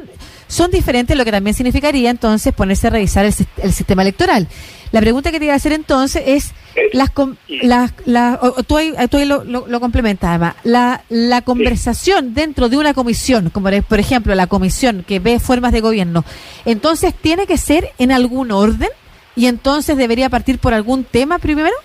son 0.47 0.69
diferentes, 0.69 1.15
lo 1.15 1.23
que 1.23 1.31
también 1.31 1.53
significaría 1.53 2.09
entonces 2.09 2.51
ponerse 2.53 2.87
a 2.87 2.89
revisar 2.89 3.23
el, 3.25 3.33
el 3.63 3.71
sistema 3.71 4.01
electoral. 4.01 4.49
La 4.91 4.99
pregunta 4.99 5.31
que 5.31 5.39
te 5.39 5.45
iba 5.45 5.53
a 5.53 5.57
hacer 5.57 5.71
entonces 5.71 6.23
es, 6.25 6.51
las, 6.93 7.11
las, 7.47 7.93
las 8.05 8.39
tú, 8.67 8.77
ahí, 8.77 8.93
tú 9.09 9.17
ahí 9.17 9.25
lo, 9.25 9.43
lo, 9.43 9.67
lo, 9.67 9.79
complementas 9.79 10.29
además, 10.29 10.55
la, 10.63 11.03
la 11.09 11.41
conversación 11.41 12.33
dentro 12.33 12.69
de 12.69 12.77
una 12.77 12.93
comisión, 12.93 13.49
como 13.49 13.69
por 13.87 13.99
ejemplo 13.99 14.33
la 14.35 14.47
comisión 14.47 15.03
que 15.07 15.19
ve 15.19 15.39
formas 15.39 15.71
de 15.71 15.81
gobierno, 15.81 16.23
entonces 16.65 17.13
tiene 17.13 17.45
que 17.47 17.57
ser 17.57 17.89
en 17.97 18.11
algún 18.11 18.51
orden 18.51 18.89
y 19.35 19.47
entonces 19.47 19.97
debería 19.97 20.29
partir 20.29 20.59
por 20.59 20.73
algún 20.73 21.03
tema 21.03 21.39
primero? 21.39 21.75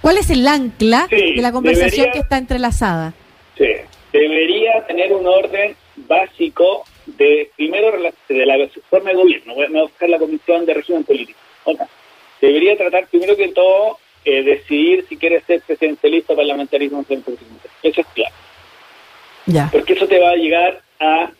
¿Cuál 0.00 0.18
es 0.18 0.28
el 0.30 0.46
ancla 0.46 1.06
Sí, 1.08 1.34
de 1.36 1.42
la 1.42 1.50
conversación 1.52 1.90
debería- 1.92 2.12
que 2.12 2.18
está 2.18 2.36
entrelazada? 2.38 3.14
Sí, 3.56 3.64
debería 4.12 4.84
tener 4.86 5.12
un 5.12 5.26
orden 5.26 5.74
básico 6.08 6.84
de, 7.06 7.50
primero, 7.56 7.90
de 8.28 8.46
la 8.46 8.54
forma 8.90 9.10
de 9.10 9.16
gobierno. 9.16 9.54
Voy 9.54 9.64
a- 9.64 9.68
me 9.68 9.72
voy 9.74 9.80
a 9.80 9.84
buscar 9.90 10.08
la 10.08 10.18
Comisión 10.18 10.66
de 10.66 10.74
Régimen 10.74 11.04
Político. 11.04 11.38
Debería 12.46 12.76
tratar, 12.76 13.06
primero 13.08 13.36
que 13.36 13.48
todo, 13.48 13.98
eh, 14.24 14.42
decidir 14.42 15.06
si 15.08 15.16
quiere 15.16 15.40
ser 15.42 15.62
presidencialista 15.62 16.34
o 16.34 16.36
parlamentarismo 16.36 17.04
en 17.08 17.24
Eso 17.82 18.00
es 18.00 18.06
claro. 18.14 18.34
Ya. 19.46 19.68
Porque 19.72 19.94
eso 19.94 20.06
te 20.06 20.18
va 20.18 20.30
a 20.30 20.36
llegar 20.36 20.82
a 21.00 21.30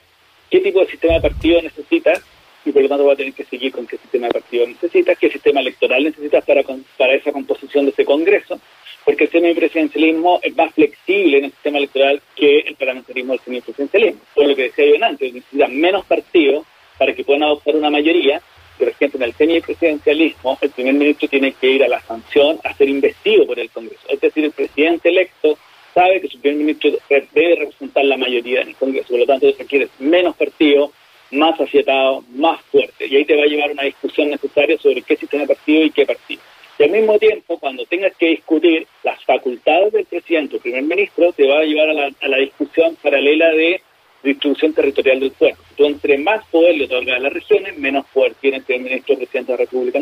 qué 0.50 0.60
tipo 0.60 0.80
de 0.80 0.86
sistema 0.86 1.14
de 1.14 1.20
partido 1.20 1.60
necesitas 1.60 2.22
y 2.64 2.72
por 2.72 2.82
lo 2.82 2.88
tanto 2.88 3.04
va 3.04 3.12
a 3.12 3.16
tener 3.16 3.34
que 3.34 3.44
seguir 3.44 3.70
con 3.72 3.86
qué 3.86 3.98
sistema 3.98 4.28
de 4.28 4.32
partido 4.32 4.66
necesitas, 4.66 5.18
qué 5.18 5.28
sistema 5.30 5.60
electoral 5.60 6.04
necesitas 6.04 6.42
para, 6.44 6.62
con- 6.62 6.84
para 6.96 7.12
esa 7.14 7.32
composición 7.32 7.84
de 7.84 7.90
ese 7.90 8.06
Congreso, 8.06 8.58
porque 9.04 9.24
el 9.24 9.30
semipresidencialismo 9.30 10.40
es 10.42 10.56
más 10.56 10.72
flexible 10.74 11.38
en 11.38 11.44
el 11.44 11.50
sistema 11.50 11.76
electoral 11.78 12.22
que 12.34 12.60
el 12.60 12.74
parlamentarismo 12.76 13.32
del 13.34 13.40
semipresidencialismo. 13.42 14.20
Por 14.34 14.46
lo 14.46 14.56
que 14.56 14.62
decía 14.62 14.86
yo 14.86 15.04
antes, 15.04 15.34
necesitas 15.34 15.68
menos 15.70 16.06
partidos 16.06 16.64
para 16.98 17.12
que 17.14 17.24
puedan 17.24 17.42
adoptar 17.42 17.76
una 17.76 17.90
mayoría. 17.90 18.40
Por 18.78 18.88
ejemplo, 18.88 19.18
en 19.18 19.24
el 19.24 19.34
semipresidencialismo, 19.34 20.58
el 20.60 20.70
primer 20.70 20.94
ministro 20.94 21.28
tiene 21.28 21.52
que 21.52 21.70
ir 21.70 21.84
a 21.84 21.88
la 21.88 22.00
sanción 22.00 22.58
a 22.64 22.74
ser 22.74 22.88
investido 22.88 23.46
por 23.46 23.58
el 23.58 23.70
Congreso. 23.70 24.02
Es 24.08 24.20
decir, 24.20 24.44
el 24.44 24.52
presidente 24.52 25.08
electo 25.08 25.56
sabe 25.94 26.20
que 26.20 26.28
su 26.28 26.40
primer 26.40 26.58
ministro 26.58 26.90
debe 27.08 27.56
representar 27.56 28.04
la 28.04 28.16
mayoría 28.16 28.62
en 28.62 28.68
el 28.68 28.76
Congreso, 28.76 29.08
por 29.08 29.20
lo 29.20 29.26
tanto 29.26 29.46
requiere 29.56 29.88
menos 30.00 30.36
partidos, 30.36 30.90
más 31.30 31.58
afiatados, 31.60 32.28
más 32.30 32.60
fuertes, 32.62 33.10
y 33.10 33.16
ahí 33.16 33.24
te 33.24 33.36
va 33.36 33.44
a 33.44 33.46
llevar 33.46 33.70
una 33.70 33.84
discusión 33.84 34.30
necesaria 34.30 34.76
sobre 34.78 35.02
qué 35.02 35.16
sistema 35.16 35.46
partido 35.46 35.84
y 35.84 35.90
qué 35.90 36.04
partido. 36.04 36.42
Y 36.78 36.82
al 36.82 36.90
mismo 36.90 37.18
tiempo, 37.18 37.58
cuando 37.58 37.86
tengas 37.86 38.14
que 38.16 38.26
discutir 38.30 38.86
las 39.04 39.22
facultades 39.24 39.92
del 39.92 40.04
presidente 40.06 40.56
o 40.56 40.58
primer 40.58 40.82
ministro, 40.82 41.32
te 41.32 41.46
va 41.46 41.60
a 41.60 41.64
llevar 41.64 41.90
a 41.90 41.94
la, 41.94 42.10
a 42.20 42.28
la 42.28 42.38
discusión 42.38 42.96
paralela 43.00 43.50
de 43.50 43.80
distribución 44.24 44.72
territorial 44.72 45.20
del 45.20 45.30
poder. 45.32 45.54
Tú 45.84 45.90
entre 45.90 46.16
más 46.16 46.42
poder 46.46 46.76
le 46.76 46.84
otorgas 46.86 47.16
a 47.16 47.20
las 47.20 47.32
regiones, 47.34 47.76
menos 47.76 48.06
poder 48.06 48.32
tiene 48.40 48.56
el 48.56 48.62
primer 48.62 48.90
ministro 48.90 49.16
presidente 49.16 49.52
de 49.52 49.58
la 49.58 49.64
República. 49.64 50.00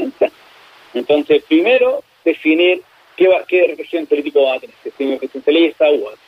Entonces, 0.94 1.42
primero, 1.48 2.04
definir 2.24 2.82
qué, 3.16 3.26
va, 3.26 3.44
qué 3.48 3.74
régimen 3.76 4.06
político 4.06 4.44
va 4.44 4.54
a 4.54 4.60
tener, 4.60 4.76
si 4.80 4.90
es 4.90 5.18
presidencialista 5.18 5.90
u 5.90 6.06
otro. 6.06 6.18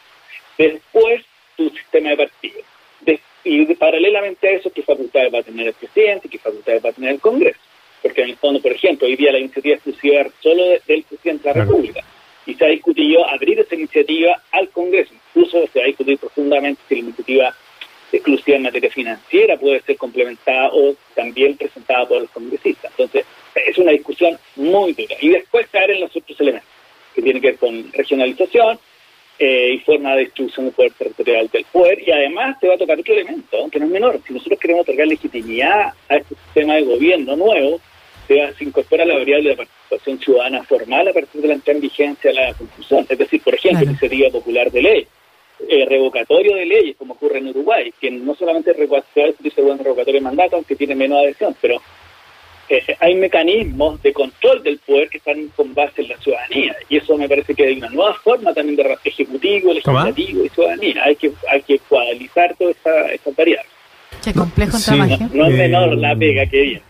Después, 0.58 1.22
tu 1.56 1.70
sistema 1.70 2.10
de 2.10 2.16
partido. 2.16 2.60
De- 3.02 3.20
y 3.44 3.64
de- 3.64 3.76
paralelamente 3.76 4.48
a 4.48 4.50
eso, 4.50 4.72
qué 4.72 4.82
facultades 4.82 5.32
va 5.32 5.38
a 5.38 5.42
tener 5.44 5.68
el 5.68 5.74
presidente, 5.74 6.28
qué 6.28 6.38
facultades 6.38 6.84
va 6.84 6.88
a 6.90 6.92
tener 6.92 7.10
el 7.12 7.20
Congreso. 7.20 7.60
Porque 8.02 8.22
en 8.22 8.30
el 8.30 8.36
fondo, 8.36 8.60
por 8.60 8.72
ejemplo, 8.72 9.06
hoy 9.06 9.14
día 9.14 9.30
la 9.30 9.38
iniciativa 9.38 9.76
exclusiva 9.76 10.26
solo 10.42 10.64
de- 10.64 10.82
del 10.88 11.04
presidente 11.04 11.48
de 11.48 11.54
la. 11.54 11.64
República. 11.64 12.00
Y 12.44 12.54
se 12.54 12.64
ha 12.64 12.68
discutido 12.68 13.24
abrir 13.28 13.60
esa 13.60 13.76
iniciativa 13.76 14.42
al 14.50 14.68
Congreso. 14.70 15.14
Incluso 15.14 15.64
se 15.72 15.78
va 15.78 15.84
a 15.84 15.88
discutir 15.88 16.18
profundamente 16.18 16.82
si 16.88 16.96
la 16.96 17.00
iniciativa 17.02 17.56
exclusiva 18.16 18.56
en 18.56 18.62
materia 18.62 18.90
financiera 18.90 19.56
puede 19.56 19.80
ser 19.82 19.96
complementada 19.96 20.70
o 20.72 20.94
también 21.14 21.56
presentada 21.56 22.06
por 22.06 22.22
los 22.22 22.30
congresistas. 22.30 22.90
Entonces, 22.92 23.26
es 23.54 23.78
una 23.78 23.92
discusión 23.92 24.38
muy 24.56 24.92
dura. 24.92 25.16
Y 25.20 25.30
después 25.30 25.66
caer 25.68 25.92
en 25.92 26.00
los 26.00 26.14
otros 26.14 26.40
elementos, 26.40 26.68
que 27.14 27.22
tienen 27.22 27.40
que 27.40 27.48
ver 27.48 27.58
con 27.58 27.92
regionalización 27.92 28.78
eh, 29.38 29.74
y 29.74 29.78
forma 29.80 30.14
de 30.14 30.24
distribución 30.24 30.66
del 30.66 30.74
poder 30.74 30.92
territorial 30.92 31.50
del 31.52 31.64
poder. 31.64 32.06
Y 32.06 32.10
además 32.10 32.58
te 32.60 32.68
va 32.68 32.74
a 32.74 32.78
tocar 32.78 32.98
otro 32.98 33.14
elemento, 33.14 33.68
que 33.70 33.78
no 33.78 33.86
es 33.86 33.92
menor. 33.92 34.20
Si 34.26 34.32
nosotros 34.32 34.58
queremos 34.58 34.82
otorgar 34.82 35.06
legitimidad 35.06 35.92
a 36.08 36.16
este 36.16 36.34
sistema 36.46 36.74
de 36.74 36.82
gobierno 36.82 37.36
nuevo, 37.36 37.80
se, 38.26 38.64
incorpora 38.64 39.04
la 39.04 39.14
variable 39.14 39.50
de 39.50 39.56
participación 39.56 40.18
ciudadana 40.18 40.64
formal 40.64 41.08
a 41.08 41.12
partir 41.12 41.42
de 41.42 41.48
la 41.48 41.54
entrada 41.54 41.76
en 41.76 41.82
vigencia 41.82 42.30
de 42.30 42.36
la 42.36 42.54
Constitución. 42.54 43.06
Es 43.08 43.18
decir, 43.18 43.42
por 43.42 43.54
ejemplo, 43.54 43.80
Claro. 43.80 43.90
iniciativa 43.90 44.30
popular 44.30 44.70
de 44.70 44.82
ley 44.82 45.06
eh, 45.68 45.86
revocatorio 45.88 46.56
de 46.56 46.66
leyes, 46.66 46.96
como 46.96 47.14
ocurre 47.14 47.38
en 47.38 47.48
Uruguay, 47.48 47.92
que 48.00 48.10
no 48.10 48.34
solamente 48.34 48.72
revocatorio, 48.72 49.34
dice, 49.38 49.62
bueno, 49.62 49.82
revocatorio 49.82 50.20
de 50.20 50.24
mandato, 50.24 50.56
aunque 50.56 50.76
tiene 50.76 50.94
menos 50.94 51.18
adhesión, 51.20 51.54
pero 51.60 51.80
eh, 52.68 52.82
hay 53.00 53.14
mecanismos 53.14 54.02
de 54.02 54.12
control 54.12 54.62
del 54.62 54.78
poder 54.78 55.08
que 55.10 55.18
están 55.18 55.48
con 55.54 55.74
base 55.74 56.02
en 56.02 56.08
la 56.08 56.18
ciudadanía, 56.18 56.74
y 56.88 56.96
eso 56.96 57.16
me 57.16 57.28
parece 57.28 57.54
que 57.54 57.66
hay 57.66 57.76
una 57.78 57.90
nueva 57.90 58.14
forma 58.14 58.52
también 58.54 58.76
de 58.76 58.96
ejecutivo, 59.04 59.72
legislativo 59.72 60.44
y 60.44 60.48
ciudadanía. 60.48 61.04
Hay 61.04 61.16
que 61.16 61.30
hay 61.50 61.62
que 61.62 61.78
cuadrizar 61.80 62.54
todas 62.56 62.76
esas 62.76 63.10
esas 63.12 63.36
variables. 63.36 63.70
Qué 64.24 64.32
complejo 64.32 64.78
Sí. 64.78 64.84
trabajo. 64.86 65.24
No 65.34 65.46
es 65.46 65.54
Eh, 65.54 65.56
menor 65.58 65.96
la 65.98 66.16
pega 66.16 66.46
que 66.46 66.60
viene. 66.62 66.82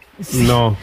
No. 0.46 0.76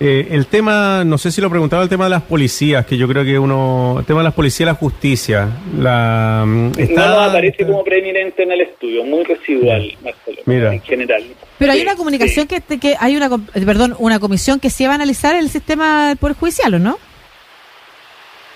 Eh, 0.00 0.28
el 0.30 0.46
tema, 0.46 1.02
no 1.04 1.18
sé 1.18 1.32
si 1.32 1.40
lo 1.40 1.50
preguntaba, 1.50 1.82
el 1.82 1.88
tema 1.88 2.04
de 2.04 2.10
las 2.10 2.22
policías, 2.22 2.86
que 2.86 2.96
yo 2.96 3.08
creo 3.08 3.24
que 3.24 3.36
uno, 3.36 3.96
el 3.98 4.04
tema 4.06 4.20
de 4.20 4.24
las 4.24 4.34
policías 4.34 4.60
y 4.68 4.70
la 4.70 4.74
justicia, 4.74 5.48
la 5.76 6.44
mm, 6.46 6.70
está- 6.78 7.08
no 7.08 7.20
aparece 7.20 7.66
como 7.66 7.82
preeminente 7.82 8.44
en 8.44 8.52
el 8.52 8.60
estudio, 8.60 9.02
muy 9.04 9.24
residual, 9.24 9.92
Marcelo, 10.04 10.38
Mira. 10.46 10.72
en 10.72 10.80
general. 10.82 11.24
Pero 11.58 11.72
hay 11.72 11.78
Sí, 11.80 11.84
una 11.84 11.96
comunicación 11.96 12.46
sí. 12.48 12.60
que, 12.68 12.78
que 12.78 12.94
hay 13.00 13.16
una, 13.16 13.26
eh, 13.54 13.62
perdón, 13.66 13.96
una 13.98 14.20
comisión 14.20 14.60
que 14.60 14.70
se 14.70 14.86
va 14.86 14.92
a 14.92 14.94
analizar 14.94 15.34
el 15.34 15.48
sistema 15.48 16.08
del 16.10 16.16
poder 16.16 16.36
judicial, 16.36 16.74
¿o 16.74 16.78
no? 16.78 16.96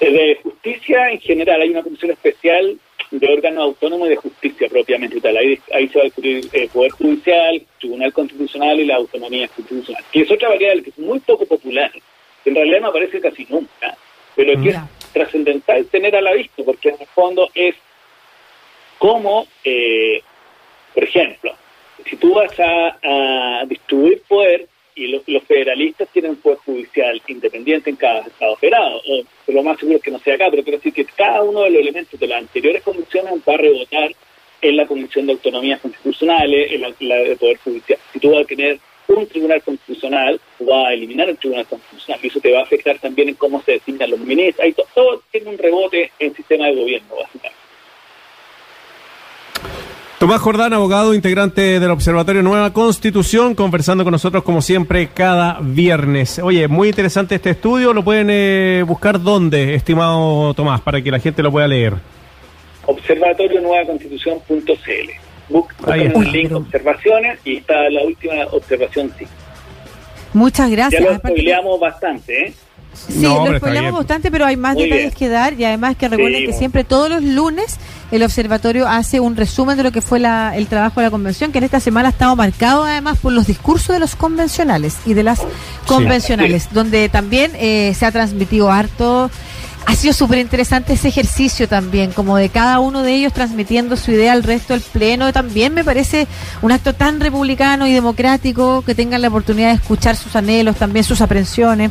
De 0.00 0.38
justicia 0.42 1.10
en 1.10 1.20
general, 1.20 1.60
hay 1.60 1.70
una 1.70 1.82
comisión 1.82 2.10
especial 2.12 2.76
de 3.10 3.26
órganos 3.32 3.64
autónomos 3.64 4.06
y 4.06 4.10
de 4.10 4.16
justicia 4.16 4.68
propiamente 4.68 5.20
tal. 5.20 5.36
Ahí, 5.36 5.58
ahí 5.74 5.88
se 5.88 5.98
va 5.98 6.02
a 6.02 6.04
discutir 6.04 6.48
el 6.52 6.68
Poder 6.68 6.90
Judicial, 6.92 7.62
Tribunal 7.82 8.12
Constitucional 8.12 8.80
y 8.80 8.86
la 8.86 8.96
autonomía 8.96 9.48
constitucional. 9.48 10.02
Que 10.12 10.20
es 10.22 10.30
otra 10.30 10.48
variable 10.48 10.82
que 10.84 10.90
es 10.90 10.98
muy 10.98 11.18
poco 11.20 11.44
popular, 11.46 11.90
que 12.42 12.50
en 12.50 12.54
realidad 12.56 12.80
no 12.80 12.86
aparece 12.88 13.20
casi 13.20 13.44
nunca, 13.50 13.96
pero 14.36 14.52
que 14.62 14.70
es 14.70 15.12
trascendental 15.12 15.84
tener 15.86 16.16
a 16.16 16.22
la 16.22 16.32
vista, 16.32 16.62
porque 16.64 16.88
en 16.90 16.96
el 17.00 17.06
fondo 17.08 17.48
es 17.54 17.74
como, 18.98 19.46
eh, 19.64 20.22
por 20.94 21.04
ejemplo, 21.04 21.54
si 22.08 22.16
tú 22.16 22.34
vas 22.34 22.52
a, 22.60 22.98
a 23.02 23.64
distribuir 23.66 24.22
poder 24.28 24.68
y 24.94 25.06
lo- 25.08 25.22
los 25.26 25.42
federalistas 25.44 26.08
tienen 26.12 26.32
un 26.32 26.36
poder 26.36 26.58
judicial 26.58 27.20
independiente 27.26 27.90
en 27.90 27.96
cada 27.96 28.20
estado 28.20 28.56
federado, 28.56 29.00
o 29.08 29.52
lo 29.52 29.62
más 29.62 29.78
seguro 29.78 29.96
es 29.98 30.02
que 30.04 30.10
no 30.10 30.18
sea 30.20 30.34
acá, 30.34 30.48
pero 30.50 30.62
quiero 30.62 30.78
decir 30.78 30.92
que 30.92 31.04
cada 31.04 31.42
uno 31.42 31.62
de 31.62 31.70
los 31.70 31.80
elementos 31.80 32.18
de 32.20 32.26
las 32.26 32.38
anteriores 32.42 32.82
convenciones 32.82 33.34
va 33.48 33.54
a 33.54 33.56
rebotar 33.56 34.10
en 34.62 34.76
la 34.76 34.86
Comisión 34.86 35.26
de 35.26 35.32
Autonomías 35.32 35.80
Constitucionales, 35.80 36.72
en 36.72 36.80
la, 36.80 36.92
la 37.00 37.16
de 37.16 37.36
Poder 37.36 37.58
Judicial. 37.62 37.98
Si 38.12 38.18
tú 38.20 38.30
vas 38.30 38.42
a 38.44 38.46
tener 38.46 38.78
un 39.08 39.26
tribunal 39.26 39.60
constitucional, 39.62 40.40
vas 40.60 40.86
a 40.86 40.92
eliminar 40.94 41.28
el 41.28 41.36
tribunal 41.36 41.66
constitucional, 41.66 42.20
y 42.22 42.28
eso 42.28 42.40
te 42.40 42.52
va 42.52 42.60
a 42.60 42.62
afectar 42.62 42.98
también 42.98 43.28
en 43.28 43.34
cómo 43.34 43.60
se 43.62 43.72
designan 43.72 44.10
los 44.10 44.20
ministros, 44.20 44.64
Ahí 44.64 44.72
to- 44.72 44.86
todo 44.94 45.22
tiene 45.30 45.50
un 45.50 45.58
rebote 45.58 46.10
en 46.18 46.28
el 46.30 46.36
sistema 46.36 46.66
de 46.66 46.76
gobierno, 46.76 47.08
básicamente. 47.20 47.58
Tomás 50.18 50.40
Jordán, 50.40 50.72
abogado, 50.72 51.14
integrante 51.14 51.80
del 51.80 51.90
Observatorio 51.90 52.42
Nueva 52.42 52.72
Constitución, 52.72 53.56
conversando 53.56 54.04
con 54.04 54.12
nosotros 54.12 54.44
como 54.44 54.62
siempre 54.62 55.08
cada 55.12 55.58
viernes. 55.60 56.38
Oye, 56.38 56.68
muy 56.68 56.88
interesante 56.88 57.34
este 57.34 57.50
estudio, 57.50 57.92
lo 57.92 58.04
pueden 58.04 58.28
eh, 58.30 58.84
buscar 58.86 59.20
dónde, 59.20 59.74
estimado 59.74 60.54
Tomás, 60.54 60.80
para 60.80 61.02
que 61.02 61.10
la 61.10 61.18
gente 61.18 61.42
lo 61.42 61.50
pueda 61.50 61.66
leer. 61.66 61.94
observatorionuevaconstitución.cl. 62.86 65.10
Buscan 65.48 65.92
Ahí 65.92 66.00
el 66.02 66.06
está. 66.08 66.20
link 66.20 66.42
Pero- 66.48 66.56
observaciones 66.58 67.38
y 67.44 67.56
está 67.58 67.88
la 67.90 68.02
última 68.04 68.34
observación 68.52 69.12
sí. 69.18 69.26
Muchas 70.34 70.70
Ya 70.70 70.76
gracias. 70.76 71.02
lo 71.02 71.08
Aparte 71.10 71.28
que- 71.28 71.34
spoileamos 71.34 71.80
bastante, 71.80 72.46
¿eh? 72.46 72.54
Sí, 72.94 73.20
No, 73.22 73.48
lo 73.48 73.56
spoileamos 73.58 73.92
bastante, 73.94 74.30
pero 74.30 74.44
hay 74.44 74.56
más 74.56 74.74
Muy 74.74 74.84
detalles 74.84 75.04
bien. 75.06 75.16
que 75.18 75.28
dar 75.30 75.54
y 75.54 75.64
además 75.64 75.96
que 75.96 76.08
recuerden 76.08 76.34
Sí, 76.34 76.40
que 76.40 76.46
bueno. 76.48 76.58
siempre 76.58 76.84
todos 76.84 77.08
los 77.08 77.22
lunes 77.22 77.78
el 78.10 78.22
observatorio 78.22 78.86
hace 78.86 79.18
un 79.18 79.34
resumen 79.34 79.78
de 79.78 79.82
lo 79.82 79.92
que 79.92 80.02
fue 80.02 80.20
la- 80.20 80.54
el 80.56 80.66
trabajo 80.66 81.00
de 81.00 81.06
la 81.06 81.10
convención, 81.10 81.52
que 81.52 81.58
en 81.58 81.64
esta 81.64 81.80
semana 81.80 82.08
ha 82.08 82.12
estado 82.12 82.36
marcado 82.36 82.84
además 82.84 83.18
por 83.18 83.32
los 83.32 83.46
discursos 83.46 83.88
de 83.94 83.98
los 83.98 84.14
convencionales 84.14 84.98
y 85.06 85.14
de 85.14 85.22
las 85.22 85.40
convencionales, 85.86 86.68
donde 86.72 87.08
también 87.08 87.52
eh, 87.54 87.94
se 87.94 88.04
ha 88.06 88.12
transmitido 88.12 88.70
harto. 88.70 89.30
Ha 89.86 89.94
sido 89.96 90.14
súper 90.14 90.38
interesante 90.38 90.94
ese 90.94 91.08
ejercicio 91.08 91.68
también, 91.68 92.12
como 92.12 92.36
de 92.36 92.48
cada 92.48 92.78
uno 92.80 93.02
de 93.02 93.14
ellos 93.14 93.32
transmitiendo 93.32 93.96
su 93.96 94.10
idea 94.12 94.32
al 94.32 94.42
resto 94.42 94.72
del 94.72 94.82
pleno. 94.82 95.32
También 95.32 95.74
me 95.74 95.84
parece 95.84 96.26
un 96.62 96.72
acto 96.72 96.94
tan 96.94 97.20
republicano 97.20 97.86
y 97.86 97.92
democrático 97.92 98.82
que 98.86 98.94
tengan 98.94 99.20
la 99.22 99.28
oportunidad 99.28 99.68
de 99.68 99.74
escuchar 99.74 100.16
sus 100.16 100.34
anhelos, 100.34 100.76
también 100.76 101.04
sus 101.04 101.20
aprensiones. 101.20 101.90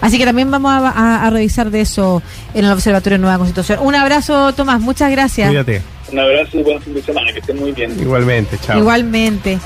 Así 0.00 0.18
que 0.18 0.24
también 0.24 0.50
vamos 0.50 0.72
a, 0.72 0.88
a- 0.90 1.26
a 1.26 1.30
revisar 1.30 1.70
de 1.70 1.80
eso 1.80 2.22
en 2.54 2.64
el 2.64 2.72
Observatorio 2.72 3.18
de 3.18 3.22
Nueva 3.22 3.38
Constitución. 3.38 3.78
Un 3.82 3.94
abrazo, 3.94 4.52
Tomás, 4.52 4.80
muchas 4.80 5.10
gracias. 5.10 5.48
Cuídate. 5.48 5.82
Un 6.10 6.18
abrazo 6.18 6.58
y 6.58 6.62
buen 6.62 6.80
fin 6.80 6.94
de 6.94 7.02
semana, 7.02 7.32
que 7.32 7.40
estén 7.40 7.58
muy 7.58 7.70
bien. 7.72 7.94
Igualmente, 8.00 8.58
chao. 8.64 8.78
Igualmente. 8.78 9.58